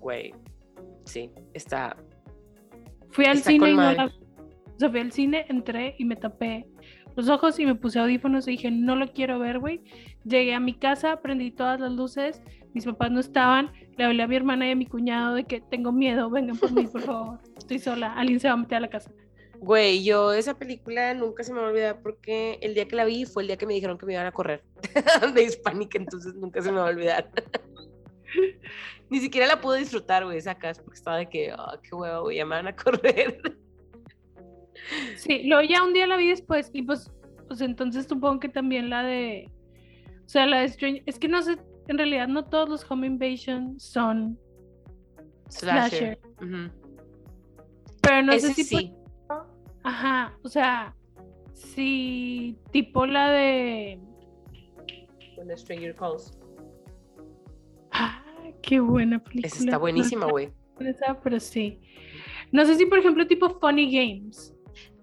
[0.00, 0.34] Güey,
[1.04, 1.96] sí, está.
[3.10, 4.12] Fui al Está cine y no la...
[4.74, 6.66] O sea, fui al cine, entré y me tapé
[7.16, 9.80] los ojos y me puse audífonos y dije, no lo quiero ver, güey.
[10.24, 14.26] Llegué a mi casa, prendí todas las luces, mis papás no estaban, le hablé a
[14.26, 17.38] mi hermana y a mi cuñado de que tengo miedo, vengan por mí, por favor.
[17.56, 19.12] Estoy sola, alguien se va a meter a la casa.
[19.60, 23.04] Güey, yo esa película nunca se me va a olvidar porque el día que la
[23.04, 24.62] vi fue el día que me dijeron que me iban a correr
[25.34, 27.30] de Hispánica, entonces nunca se me va a olvidar.
[29.10, 32.38] Ni siquiera la pude disfrutar, güey, sacas, porque estaba de que, ah, qué huevo, güey,
[32.38, 33.40] ya me van a correr.
[35.16, 37.10] Sí, luego ya un día la vi después y pues,
[37.48, 39.50] pues entonces supongo que también la de,
[40.24, 41.58] o sea, la de Strange, es que no sé,
[41.88, 44.38] en realidad no todos los home invasion son
[45.48, 46.18] Slasher.
[48.02, 48.92] Pero no Ese sé si,
[49.82, 50.94] ajá, o sea,
[51.52, 53.98] si tipo la de,
[55.36, 56.38] When the Stranger Calls.
[57.92, 58.22] ah,
[58.62, 59.46] qué buena película.
[59.46, 60.52] Esa está buenísima, güey.
[60.78, 61.80] No, pero sí.
[62.52, 64.53] No sé si por ejemplo tipo Funny Games.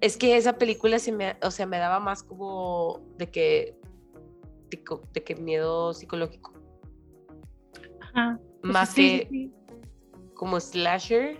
[0.01, 3.77] Es que esa película se me, o sea, me daba más como de que,
[4.69, 4.83] de,
[5.13, 6.53] de que miedo psicológico.
[8.01, 8.39] Ajá.
[8.61, 9.53] sea, Más sí, que sí,
[10.33, 11.39] como slasher,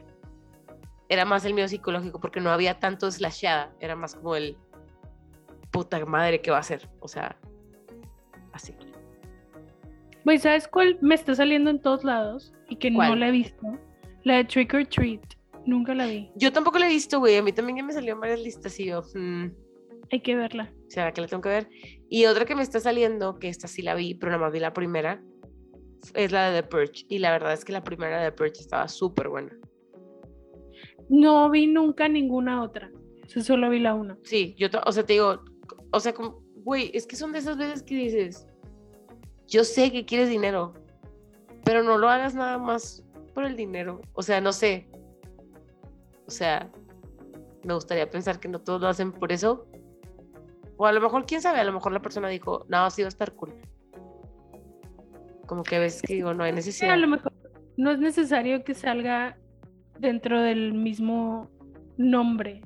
[1.09, 4.55] era más el miedo psicológico porque no había tanto slashada, era más como el
[5.71, 7.35] puta madre que va a ser, o sea,
[8.53, 8.75] así.
[10.23, 13.65] Güey, ¿sabes cuál me está saliendo en todos lados y que no la he visto?
[14.23, 15.40] La de Trick or Treat.
[15.65, 16.31] Nunca la vi.
[16.35, 18.79] Yo tampoco la he visto, güey, a mí también ya me salió en varias listas
[18.79, 19.47] y yo, mm,
[20.11, 20.73] Hay que verla.
[20.89, 21.69] ¿será que la tengo que ver?
[22.09, 24.59] Y otra que me está saliendo, que esta sí la vi, pero nada más vi
[24.59, 25.23] la primera,
[26.13, 27.05] es la de The Purge.
[27.07, 29.57] Y la verdad es que la primera de The Purge estaba súper buena.
[31.09, 32.91] No vi nunca ninguna otra.
[33.25, 34.17] O sea, solo vi la una.
[34.23, 35.41] Sí, yo, o sea, te digo,
[35.91, 38.47] o sea, como, güey, es que son de esas veces que dices,
[39.47, 40.73] yo sé que quieres dinero,
[41.63, 44.01] pero no lo hagas nada más por el dinero.
[44.13, 44.89] O sea, no sé.
[46.31, 46.69] O sea,
[47.65, 49.67] me gustaría pensar que no todos lo hacen por eso.
[50.77, 53.07] O a lo mejor, quién sabe, a lo mejor la persona dijo, no, sí va
[53.07, 53.53] a estar cool.
[55.45, 56.93] Como que a veces que digo, no hay Sí, necesidad.
[56.93, 57.33] a lo mejor
[57.75, 59.37] no es necesario que salga
[59.99, 61.51] dentro del mismo
[61.97, 62.61] nombre.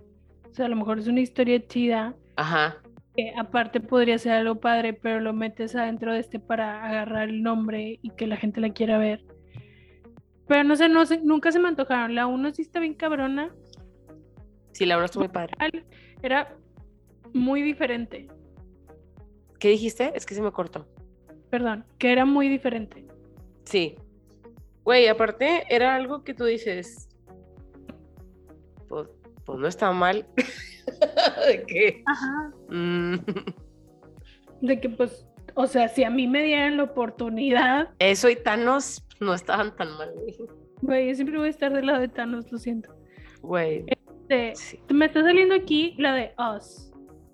[0.51, 2.78] O sea, a lo mejor es una historia chida Ajá.
[3.16, 7.41] que aparte podría ser algo padre, pero lo metes adentro de este para agarrar el
[7.41, 9.26] nombre y que la gente la quiera ver.
[10.47, 12.15] Pero no sé, no sé, nunca se me antojaron.
[12.15, 13.53] La uno sí está bien cabrona.
[14.73, 15.53] Sí, la verdad está muy padre.
[16.21, 16.55] Era
[17.33, 18.27] muy diferente.
[19.59, 20.11] ¿Qué dijiste?
[20.15, 20.85] Es que se me cortó.
[21.49, 23.05] Perdón, que era muy diferente.
[23.63, 23.95] Sí.
[24.83, 27.07] Güey, aparte era algo que tú dices.
[28.87, 29.07] Pues,
[29.45, 30.27] pues no está mal.
[31.47, 32.03] ¿De qué?
[32.05, 32.51] Ajá.
[32.69, 33.15] Mm,
[34.61, 35.25] De que pues
[35.55, 39.97] O sea, si a mí me dieran la oportunidad, Eso y Thanos no estaban tan
[39.97, 40.36] mal, güey.
[40.82, 42.93] güey, yo siempre voy a estar del lado de Thanos, lo siento.
[43.41, 43.86] Güey.
[43.88, 44.80] Este, Sí.
[44.93, 46.91] me está saliendo aquí la de Us.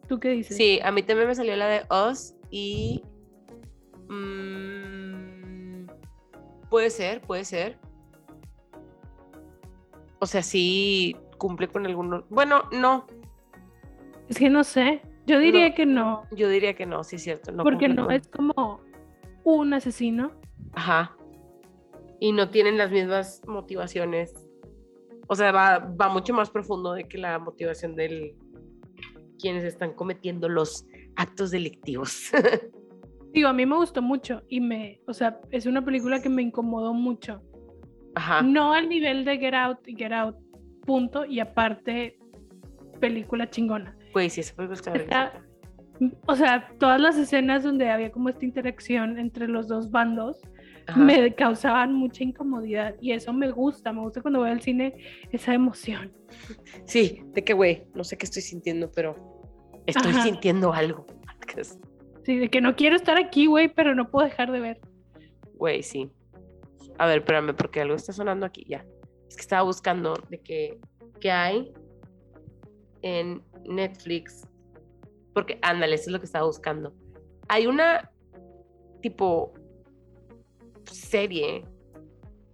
[0.08, 0.58] ¿Tú qué dices?
[0.58, 3.04] Sí, a mí también me salió la de Us y.
[4.10, 5.88] mm,
[6.70, 7.78] puede ser, puede ser.
[10.20, 12.28] O sea, sí cumple con algunos.
[12.30, 13.08] Bueno, no.
[14.30, 15.02] Es que no sé.
[15.26, 15.76] Yo diría No.
[15.76, 17.52] que no, Yo diría que no, sí es cierto.
[17.52, 18.82] No porque no con- es como
[19.44, 20.32] un asesino.
[20.74, 21.16] Ajá.
[22.22, 24.34] Y no tienen las mismas motivaciones.
[25.28, 28.38] O sea, va, va mucho más profundo de que la motivación de
[29.42, 32.32] quienes están cometiendo los actos delictivos.
[33.34, 36.42] Digo, a mí me gustó mucho y me, o sea, es una película que me
[36.42, 37.42] incomodó mucho.
[38.16, 38.42] Ajá.
[38.42, 40.36] No al nivel de Get Out y Get Out,
[40.86, 42.20] punto, y aparte,
[43.00, 43.98] película chingona.
[44.14, 45.48] Güey, sí, esa película está verguísima.
[46.28, 50.42] O sea, todas las escenas donde había como esta interacción entre los dos bandos
[50.88, 51.00] Ajá.
[51.00, 54.96] me causaban mucha incomodidad y eso me gusta, me gusta cuando voy al cine
[55.32, 56.12] esa emoción.
[56.86, 59.16] Sí, de que, güey, no sé qué estoy sintiendo, pero
[59.86, 60.24] estoy Ajá.
[60.24, 61.06] sintiendo algo.
[62.24, 64.80] Sí, de que no quiero estar aquí, güey, pero no puedo dejar de ver.
[65.56, 66.12] Güey, sí.
[67.00, 68.86] A ver, espérame, porque algo está sonando aquí, ya.
[69.28, 70.80] Es que estaba buscando de que,
[71.20, 71.74] qué hay
[73.02, 74.48] en Netflix.
[75.34, 76.94] Porque, ándale, eso es lo que estaba buscando.
[77.48, 78.12] Hay una
[79.02, 79.54] tipo
[80.92, 81.66] serie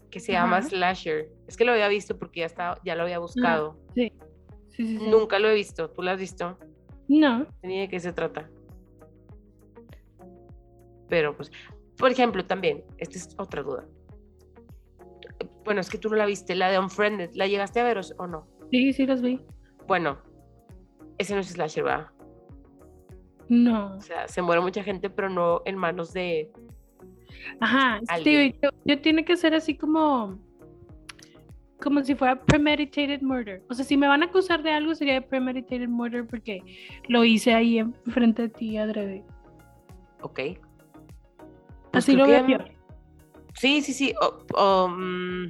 [0.09, 0.69] que se llama Ajá.
[0.69, 1.29] Slasher.
[1.47, 3.77] Es que lo había visto porque ya, estaba, ya lo había buscado.
[3.93, 4.13] Sí,
[4.69, 4.97] sí, sí.
[4.99, 5.07] sí.
[5.09, 5.89] Nunca lo he visto.
[5.89, 6.57] ¿Tú lo has visto?
[7.07, 8.49] No, Ni de qué se trata.
[11.09, 11.51] Pero, pues,
[11.97, 13.85] por ejemplo, también, esta es otra duda.
[15.63, 18.27] Bueno, es que tú no la viste, la de Unfriended, ¿la llegaste a ver o,
[18.27, 18.47] no?
[18.71, 19.41] sí, sí los vi.
[19.87, 20.17] Bueno,
[21.17, 22.07] ese no es slasher, ¿verdad?
[23.49, 23.95] No.
[23.97, 26.51] O sea, se muere mucha gente, pero no en manos de...
[27.59, 28.55] Ajá, Alguien.
[28.61, 30.39] yo, yo tiene que ser así como
[31.81, 33.63] como si fuera premeditated murder.
[33.69, 36.61] O sea, si me van a acusar de algo sería de premeditated murder porque
[37.07, 39.23] lo hice ahí enfrente de ti adrede.
[40.21, 40.39] Ok.
[41.91, 42.65] Pues Así lo que veo ya- yo.
[43.53, 44.13] Sí, sí, sí.
[44.55, 45.45] mm,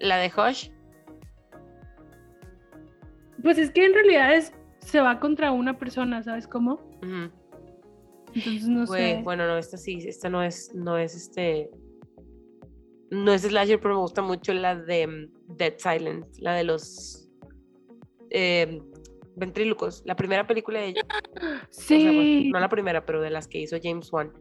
[0.00, 0.70] la de Hush.
[3.42, 6.74] Pues es que en realidad es se va contra una persona, ¿sabes cómo?
[7.02, 7.30] ujú.
[8.34, 9.22] Entonces no Güey, sé.
[9.22, 11.70] bueno, no, esta sí, esta no es, no es este,
[13.10, 17.28] no es slasher, pero me gusta mucho la de mm, Dead Silence, la de los
[18.30, 18.80] eh,
[19.36, 21.02] ventrílocos, la primera película de ella,
[21.36, 24.32] o sea, sí, bueno, no la primera, pero de las que hizo James Wan,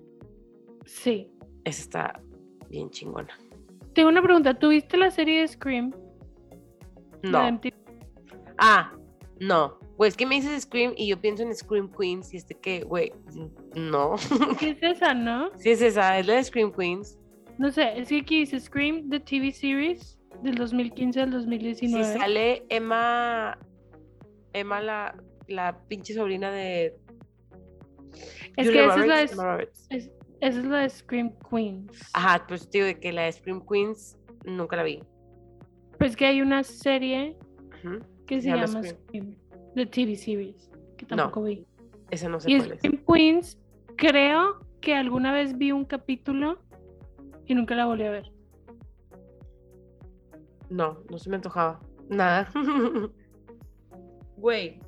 [0.85, 1.29] sí.
[1.63, 2.21] esa está
[2.69, 3.37] bien chingona.
[3.93, 5.93] Tengo una pregunta, ¿tú viste la serie de Scream?
[7.23, 7.59] No,
[8.59, 8.93] ah,
[9.39, 12.55] no, güey, es que me dices Scream y yo pienso en Scream Queens y este
[12.55, 13.11] que, güey,
[13.75, 15.51] no, Sí, es esa, ¿no?
[15.57, 17.19] sí es esa, es la de Scream Queens,
[17.57, 22.17] No sé, es que aquí dice Scream, the TV series, del 2015 al si 2019.
[22.17, 23.59] sale Emma,
[24.53, 26.95] Emma la, la pinche sobrina de
[28.57, 32.09] es Julia que esa es, la de, es- esa es la de Scream Queens.
[32.13, 35.03] Ajá, pues digo de que la de Scream Queens nunca la vi.
[35.97, 37.35] Pues que hay una serie
[38.25, 39.35] que se, Se llama llama Scream,
[39.75, 41.65] the TV series, que No, tampoco vi.
[42.11, 42.77] Esa no sé Y cuál es.
[42.79, 43.57] Scream Queens,
[43.95, 46.59] creo que alguna vez vi un capítulo
[47.45, 48.31] y nunca la volví a ver.
[50.69, 51.79] No, no se me antojaba.
[52.09, 52.49] Nada.
[54.37, 54.79] Güey.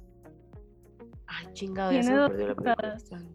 [1.27, 3.27] Ay, chingado, ya se Tiene me dos perdió la película.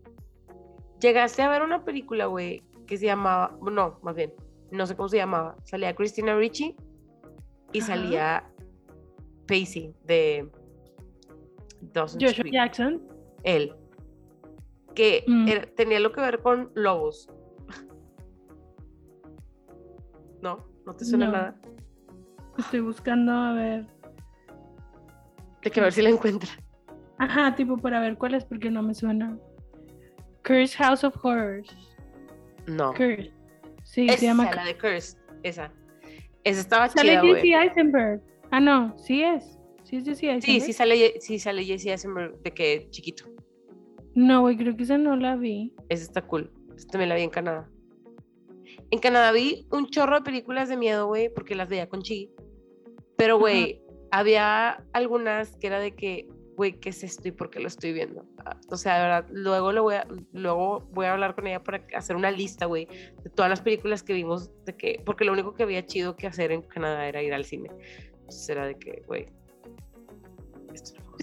[1.00, 3.58] Llegaste a ver una película, güey, que se llamaba.
[3.70, 4.32] No, más bien.
[4.70, 5.56] No sé cómo se llamaba.
[5.64, 6.74] Salía Christina Ricci
[7.72, 7.86] y Ajá.
[7.86, 8.50] salía
[9.46, 10.50] Pacey de
[11.94, 12.52] Joshua Creek.
[12.54, 13.02] Jackson.
[13.44, 13.74] él,
[14.94, 15.48] que Mm.
[15.48, 17.28] era- tenía lo que ver con lobos.
[20.42, 21.32] No, no te suena No.
[21.32, 21.60] nada.
[22.58, 23.86] Estoy buscando a ver.
[25.62, 26.48] De que ver si la encuentra.
[27.18, 29.38] Ajá, tipo para ver cuál es porque no me suena.
[30.44, 31.74] Curse House of Horrors.
[32.66, 32.92] No.
[32.92, 33.32] Curse.
[33.82, 34.50] Sí, Esa, se llama.
[34.54, 35.18] la de Curse.
[35.42, 35.72] Esa.
[36.44, 37.54] Esa estaba Sale chida, Jesse güey.
[37.54, 38.22] Eisenberg.
[38.50, 39.55] Ah, no, sí es.
[39.86, 40.42] Sí Eisenberg.
[40.42, 43.24] Sí, sí sale, sí sale Jesse Eisenberg de que chiquito.
[44.16, 45.72] No, güey, creo que esa no la vi.
[45.88, 46.50] Esa está cool.
[46.76, 47.70] Esa también la vi en Canadá.
[48.90, 52.30] En Canadá vi un chorro de películas de miedo, güey, porque las veía con Chi.
[53.16, 53.80] Pero, güey,
[54.10, 57.92] había algunas que era de que, güey, ¿qué es esto y por qué lo estoy
[57.92, 58.24] viendo?
[58.44, 61.62] Ah, O sea, de verdad, luego, lo voy a, luego voy a hablar con ella
[61.62, 62.86] para hacer una lista, güey,
[63.22, 66.26] de todas las películas que vimos, de que, porque lo único que había chido que
[66.26, 67.70] hacer en Canadá era ir al cine.
[68.12, 69.26] Entonces era de que, güey,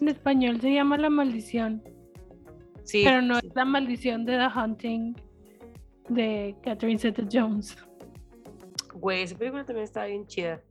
[0.01, 1.83] En español se llama La Maldición.
[2.83, 3.03] Sí.
[3.05, 3.47] Pero no sí.
[3.47, 5.15] es la maldición de The Hunting
[6.09, 7.77] de Catherine Zeta Jones.
[8.95, 10.61] Güey, esa película también estaba bien chida.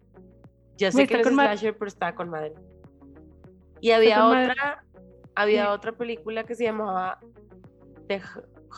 [0.76, 2.54] Ya sé Güey, que no es slasher, pero estaba con madre.
[3.80, 4.50] Y había madre.
[4.52, 4.84] otra,
[5.34, 5.70] había Sí.
[5.70, 7.18] otra película que se llamaba
[8.08, 8.20] The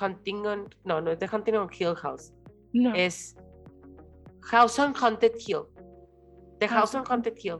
[0.00, 2.32] Hunting on, no, no es The Hunting on Hill House,
[2.72, 2.94] No.
[2.94, 3.36] es
[4.42, 5.62] House on Haunted Hill.
[6.60, 7.58] The House on Haunted Hill.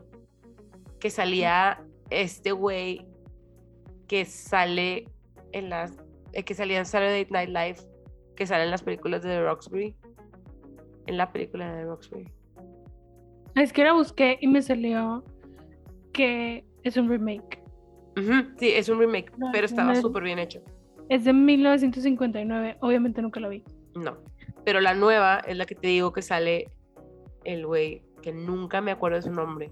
[1.00, 3.06] Que salía este güey
[4.08, 5.08] que sale
[5.52, 5.96] en las,
[6.32, 7.76] eh, que salía en Saturday Night Live,
[8.36, 9.96] que sale en las películas de The Roxbury.
[11.06, 12.28] En la película de The Roxbury.
[13.54, 15.22] Es que la busqué y me salió
[16.12, 17.62] que es un remake.
[18.58, 20.60] Sí, es un remake, No, pero no estaba es- súper bien hecho.
[21.08, 22.76] Es de 1959.
[22.80, 23.62] Obviamente nunca la vi.
[23.94, 24.16] No.
[24.64, 26.70] Pero la nueva es la que te digo que sale
[27.44, 29.70] el güey, que nunca me acuerdo de su nombre.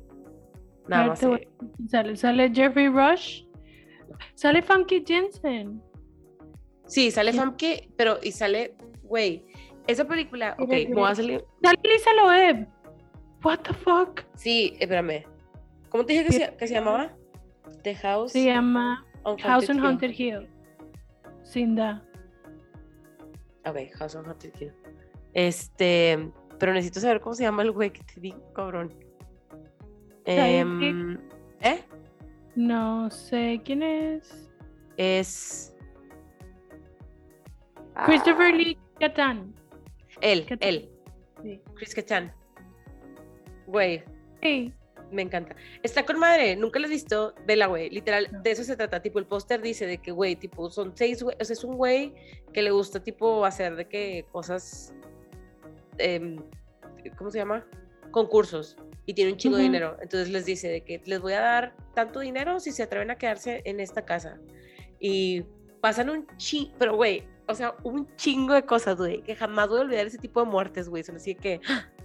[0.89, 1.23] Nada más.
[1.25, 1.49] voy-
[1.89, 3.45] Sale, sale Jeffrey Rush.
[4.35, 5.83] Sale Funky Jensen.
[6.87, 7.33] Sí, sale.
[7.33, 9.45] Famke, pero y sale, güey.
[9.87, 11.45] Esa película, ok, me voy a salir.
[11.63, 12.69] Sale Lisa Loeb.
[13.43, 14.23] What the fuck?
[14.35, 15.25] Sí, espérame.
[15.89, 17.13] ¿Cómo te dije que se, que se llamaba?
[17.83, 19.85] The House Se llama on House on Hill.
[19.85, 20.49] Haunted Hill.
[21.45, 22.03] Cinda.
[23.67, 24.73] Ok, House on Haunted Hill.
[25.35, 28.93] Este, pero necesito saber cómo se llama el güey que te digo, cabrón.
[30.25, 31.19] ¿Sabes Em,
[31.61, 31.81] ¿Eh?
[32.55, 34.49] No sé quién es.
[34.97, 35.75] Es.
[38.07, 39.55] Christopher Ah, Lee Catan.
[40.21, 40.69] Él, Catan.
[40.69, 40.91] él.
[41.43, 41.61] Sí.
[41.75, 42.33] Chris Catan.
[43.67, 44.03] Güey,
[44.43, 44.73] Sí.
[45.11, 45.55] me encanta.
[45.83, 47.35] Está con madre, nunca lo has visto.
[47.47, 47.91] Vela, güey.
[47.91, 48.43] Literal, No.
[48.43, 49.01] de eso se trata.
[49.03, 51.37] Tipo, el póster dice de que, güey, tipo, son seis, güey.
[51.41, 52.15] O sea, es un güey
[52.53, 54.95] que le gusta, tipo, hacer de que cosas.
[55.99, 56.39] em,
[57.19, 57.67] ¿Cómo se llama?
[58.11, 58.77] Concursos.
[59.07, 59.73] Y tiene un chingo de Ujú.
[59.73, 59.97] dinero.
[60.01, 63.17] Entonces les dice de que les voy a dar tanto dinero si se atreven a
[63.17, 64.39] quedarse en esta casa.
[65.01, 65.45] Y
[65.81, 66.73] pasan un chingo.
[66.79, 69.23] Pero, güey, o sea, un chingo de cosas, güey.
[69.23, 71.03] Que jamás voy a olvidar ese tipo de muertes, güey.
[71.03, 71.61] Son así de que.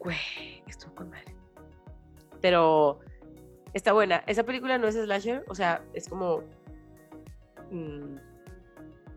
[0.00, 1.34] Güey, estuvo con madre.
[2.42, 3.00] Pero
[3.72, 4.22] está buena.
[4.26, 6.42] Esa película no es slasher, o sea, es como
[7.70, 8.16] mm,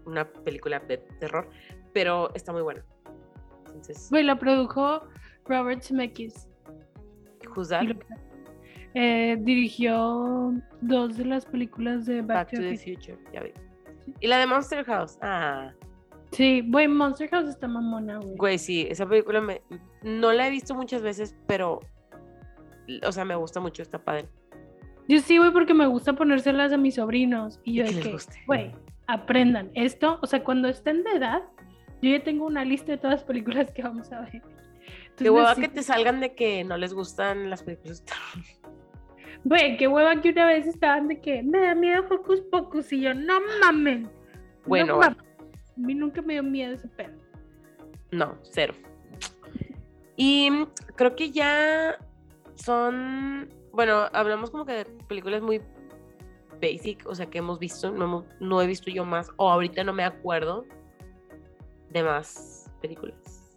[0.06, 1.50] una película de terror,
[1.94, 2.86] pero está muy buena.
[3.66, 5.02] Entonces, Güey, la produjo
[5.46, 6.47] Robert Zemeckis.
[7.64, 12.96] Y eh, dirigió dos de las películas de Back, Back to the Future.
[12.96, 13.52] Future, ya vi.
[14.22, 15.18] Y la de Monster House.
[15.22, 15.72] Ah,
[16.32, 18.36] Sí, güey, Monster House está mamona, güey.
[18.36, 19.62] güey, sí, esa película me,
[20.04, 21.80] no la he visto muchas veces, pero,
[23.06, 24.28] o sea, me gusta mucho, está padre.
[25.08, 27.62] Yo sí, güey, porque me gusta ponérselas a mis sobrinos.
[27.64, 28.40] Y Y yo les que, guste.
[28.46, 28.74] güey,
[29.08, 30.20] aprendan esto.
[30.22, 31.44] O sea, cuando estén de edad,
[32.02, 34.42] yo ya tengo una lista de todas las películas que vamos a ver.
[35.18, 38.74] Qué hueva que te salgan de que no les gustan las películas de terror.
[39.44, 42.92] Güey, qué hueva que una vez estaban de que me da miedo Hocus Pocus.
[42.94, 44.02] Y yo, no mames.
[44.04, 44.10] no
[44.66, 45.18] Bueno, mames".
[45.20, 47.14] A mí nunca me dio miedo ese pedo.
[48.12, 48.74] No, cero.
[50.16, 50.50] Y
[50.96, 51.98] creo que ya
[52.56, 55.62] son, bueno, hablamos como que de películas muy
[56.62, 59.84] basic, o sea, que hemos visto, no, hemos- no he visto yo más, o ahorita
[59.84, 60.66] no me acuerdo
[61.92, 63.56] de más películas.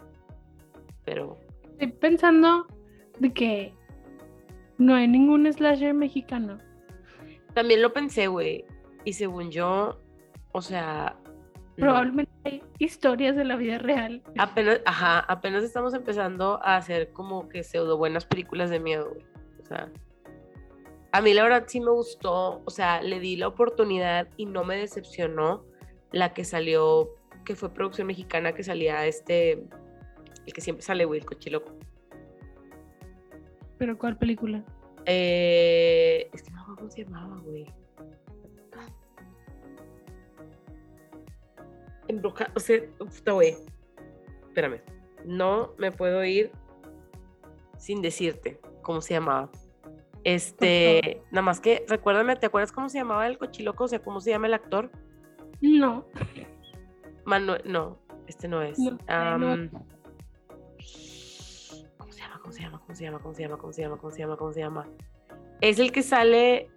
[1.06, 1.38] Pero,
[1.80, 2.66] Estoy pensando
[3.20, 3.74] de que
[4.76, 6.58] no hay ningún slasher mexicano.
[7.54, 8.66] también lo pensé, güey,
[9.06, 9.98] y según yo,
[10.52, 11.16] o sea,
[11.78, 11.86] no.
[11.86, 14.22] Probablemente hay historias de la vida real.
[14.36, 19.24] apenas, ajá, apenas estamos empezando a hacer como que pseudo buenas películas de miedo, güey.
[19.62, 19.90] O sea,
[21.12, 24.64] a mí la verdad sí me gustó, o sea, le di la oportunidad y no
[24.64, 25.64] me decepcionó
[26.12, 27.08] la que salió,
[27.46, 29.64] que fue producción mexicana, que salía este,
[30.46, 31.72] el que siempre sale, güey, el cochiloco.
[33.78, 34.64] ¿Pero cuál película?
[35.06, 37.66] Eh, es que no me acuerdo cómo se llamaba, güey.
[42.08, 43.56] Embruja, o sea, puta, güey.
[44.48, 44.80] Espérame.
[45.24, 46.50] No me puedo ir
[47.78, 49.50] sin decirte cómo se llamaba.
[50.24, 53.84] Este, nada más que, recuérdame, ¿te acuerdas cómo se llamaba el cochiloco?
[53.84, 54.90] O sea, ¿cómo se llama el actor?
[55.60, 56.04] No.
[57.24, 58.78] Manuel, no, este no es.
[58.78, 58.98] No.
[62.90, 63.18] ¿Cómo se llama?
[63.20, 63.56] ¿Cómo se llama?
[63.56, 63.96] ¿Cómo se llama?
[63.96, 64.36] ¿Cómo se llama?
[64.36, 64.88] ¿Cómo se llama?
[65.60, 66.68] Es el que sale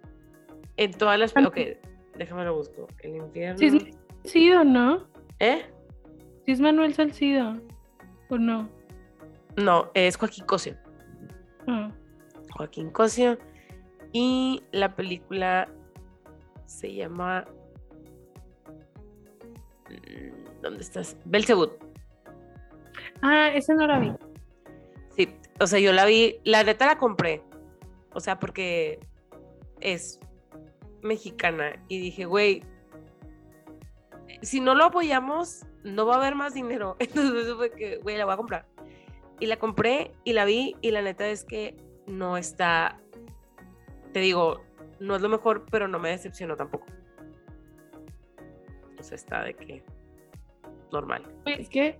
[0.76, 1.36] en todas las.
[1.36, 1.58] Ok,
[2.16, 2.86] déjame lo busco.
[3.00, 3.58] El infierno.
[3.58, 5.08] Sí es Salcido, ¿no?
[5.40, 5.66] ¿Eh?
[6.46, 7.60] Sí es Manuel Salcido.
[8.30, 8.68] ¿O no?
[9.56, 10.76] No, es Joaquín Cosio.
[11.66, 11.90] Ah.
[12.52, 13.36] Joaquín Cosio.
[14.12, 15.68] Y la película
[16.66, 17.44] se llama.
[19.90, 21.16] mm, ¿Dónde estás?
[21.24, 21.72] Belzebut.
[23.20, 24.12] Ah, esa no la vi.
[25.60, 27.42] O sea, yo la vi, la neta la compré.
[28.12, 29.00] O sea, porque
[29.80, 30.20] es
[31.02, 31.82] mexicana.
[31.88, 32.62] Y dije, güey,
[34.42, 36.96] si no lo apoyamos, no va a haber más dinero.
[37.00, 38.66] Entonces fue que, güey, la voy a comprar.
[39.40, 41.76] Y la compré y la vi y la neta es que
[42.06, 43.00] no está,
[44.12, 44.62] te digo,
[45.00, 46.86] no es lo mejor, pero no me decepcionó tampoco.
[48.98, 49.84] O sea, está de que
[50.92, 51.24] normal.
[51.46, 51.98] Es que,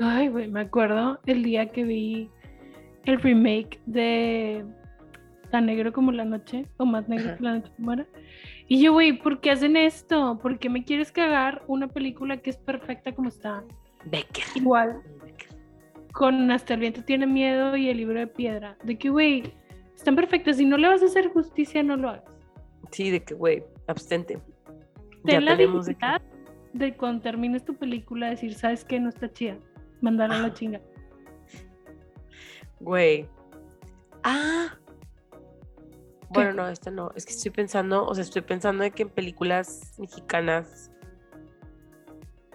[0.00, 2.30] ay, güey, me acuerdo el día que vi
[3.04, 4.64] el remake de
[5.50, 8.06] Tan Negro como la Noche, o Más Negro que la Noche como era.
[8.66, 10.38] Y yo, güey, ¿por qué hacen esto?
[10.40, 13.62] ¿Por qué me quieres cagar una película que es perfecta como está?
[14.06, 14.44] Becker.
[14.54, 15.02] Igual.
[16.12, 18.76] Con Hasta el viento tiene miedo y el libro de piedra.
[18.84, 19.52] De que, güey,
[19.94, 20.56] están perfectas.
[20.56, 22.24] Si no le vas a hacer justicia, no lo hagas.
[22.90, 24.38] Sí, de que, güey, abstente.
[25.24, 26.22] Ten la dignidad
[26.72, 29.00] de, cuando termines tu película decir, ¿sabes qué?
[29.00, 29.56] No está chida.
[30.04, 30.82] Mandarla a la chinga.
[32.78, 33.26] Güey.
[34.22, 34.76] Ah,
[36.28, 37.10] bueno, no, esta no.
[37.14, 40.90] Es que estoy pensando, o sea, estoy pensando de que en películas mexicanas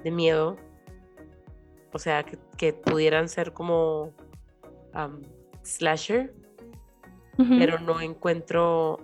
[0.03, 0.57] de miedo,
[1.91, 4.13] o sea, que, pudieran ser como
[5.63, 6.35] slasher,
[7.35, 8.99] pero no encuentro,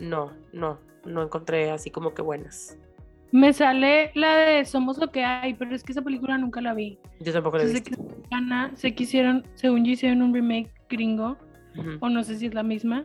[0.00, 2.76] no, no, no encontré así como que buenas.
[3.34, 6.72] Me sale la de Somos lo que hay, pero es que esa película nunca la
[6.72, 7.00] vi.
[7.18, 7.90] Yo tampoco la he visto.
[8.76, 11.36] Se, quisieron, según yo hicieron un remake gringo,
[11.98, 13.02] o no sé si es la misma,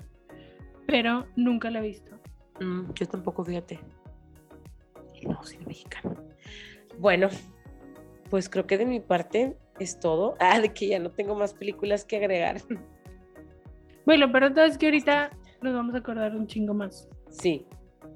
[0.86, 2.16] pero nunca la he visto.
[2.62, 3.80] Mm, yo tampoco, fíjate.
[5.24, 6.14] No, soy mexicano.
[7.00, 7.30] Bueno,
[8.30, 10.36] pues creo que de mi parte es todo.
[10.40, 12.62] Ah, de que ya no tengo más películas que agregar.
[14.06, 15.32] Bueno, pero entonces que ahorita
[15.64, 17.10] nos vamos a acordar un chingo más.
[17.32, 17.66] Sí.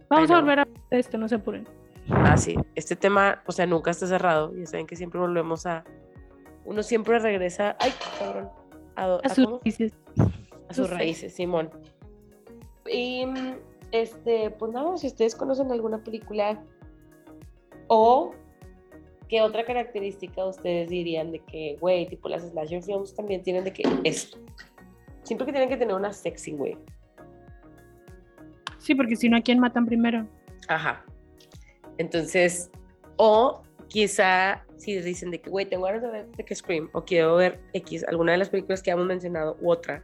[0.09, 1.67] Vamos a volver a esto, no se apuren.
[2.09, 2.55] Ah, sí.
[2.75, 4.53] Este tema, o sea, nunca está cerrado.
[4.55, 5.83] Ya saben que siempre volvemos a.
[6.65, 7.75] Uno siempre regresa.
[7.79, 8.49] Ay, cabrón.
[8.95, 9.93] A, sus raíces.
[10.69, 11.69] A sus raíces, Simón.
[12.85, 13.25] Y
[13.91, 16.61] este, pues nada, si ustedes conocen alguna película
[17.87, 18.33] o
[19.29, 23.73] qué otra característica ustedes dirían de que, güey, tipo las slasher films también tienen de
[23.73, 24.37] que esto.
[25.23, 26.77] Siempre que tienen que tener una sexy, güey.
[28.77, 30.27] Sí, porque si no, ¿a quién matan primero?
[30.67, 31.05] Ajá.
[31.97, 32.71] Entonces,
[33.17, 37.05] o quizá si dicen de que, güey, tengo ganas de ver de que Scream o
[37.05, 40.03] quiero ver X, alguna de las películas que hemos mencionado u otra,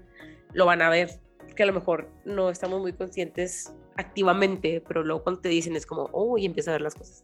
[0.54, 1.10] lo van a ver
[1.56, 5.86] que a lo mejor no estamos muy conscientes activamente, pero luego cuando te dicen es
[5.86, 7.24] como, oh, y empieza a ver las cosas.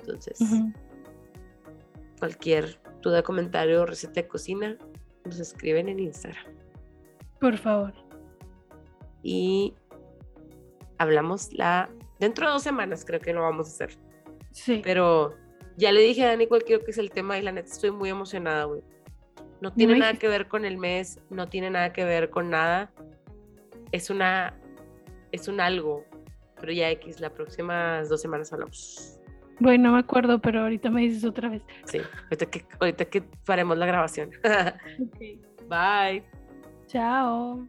[0.00, 0.38] Entonces,
[2.18, 4.78] cualquier duda, comentario, receta de cocina,
[5.24, 6.44] nos escriben en Instagram.
[7.40, 7.92] Por favor.
[9.22, 9.74] Y
[10.98, 11.90] hablamos la...
[12.18, 13.98] Dentro de dos semanas creo que lo vamos a hacer.
[14.50, 14.80] Sí.
[14.82, 15.34] Pero
[15.76, 17.90] ya le dije a Dani cuál quiero que es el tema y la neta estoy
[17.90, 18.82] muy emocionada, güey.
[19.60, 22.92] No tiene nada que ver con el mes, no tiene nada que ver con nada
[23.92, 24.54] es una,
[25.32, 26.04] es un algo,
[26.60, 29.18] pero ya X, las próximas dos semanas hablamos.
[29.60, 31.62] Bueno, no me acuerdo, pero ahorita me dices otra vez.
[31.84, 34.30] Sí, ahorita que, ahorita que faremos la grabación.
[35.68, 36.24] Bye.
[36.86, 37.66] Chao.